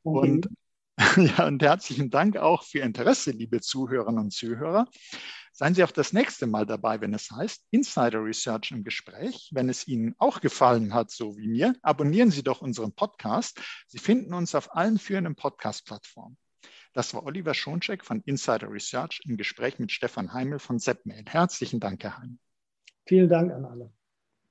Und, 0.03 0.49
ja, 1.17 1.47
und 1.47 1.63
herzlichen 1.63 2.11
Dank 2.11 2.37
auch 2.37 2.63
für 2.63 2.79
Ihr 2.79 2.85
Interesse, 2.85 3.33
liebe 3.33 3.61
Zuhörerinnen 3.61 4.21
und 4.21 4.33
Zuhörer. 4.33 4.87
Seien 5.53 5.75
Sie 5.75 5.85
auch 5.85 5.91
das 5.91 6.13
nächste 6.13 6.47
Mal 6.47 6.67
dabei, 6.67 7.01
wenn 7.01 7.15
es 7.15 7.31
heißt 7.31 7.67
Insider 7.71 8.25
Research 8.25 8.71
im 8.73 8.85
Gespräch. 8.85 9.51
Wenn 9.53 9.69
es 9.69 9.87
Ihnen 9.87 10.15
auch 10.19 10.41
gefallen 10.41 10.95
hat, 10.95 11.11
so 11.11 11.37
wie 11.37 11.49
mir, 11.49 11.75
abonnieren 11.83 12.31
Sie 12.31 12.43
doch 12.43 12.61
unseren 12.61 12.93
Podcast. 12.93 13.61
Sie 13.87 13.99
finden 13.99 14.35
uns 14.35 14.55
auf 14.55 14.75
allen 14.75 14.99
führenden 14.99 15.37
Podcast-Plattformen. 15.37 16.37
Das 16.93 17.13
war 17.13 17.25
Oliver 17.25 17.55
Schoncheck 17.55 18.05
von 18.05 18.21
Insider 18.23 18.71
Research 18.71 19.21
im 19.25 19.37
Gespräch 19.37 19.79
mit 19.81 19.91
Stefan 19.91 20.33
Heimel 20.33 20.61
von 20.61 20.79
ZepMail. 20.79 21.25
Herzlichen 21.27 21.81
Dank, 21.81 22.03
Herr 22.05 22.19
Heimel. 22.19 22.39
Vielen 23.07 23.29
Dank 23.29 23.53
an 23.53 23.65
alle. 23.65 23.93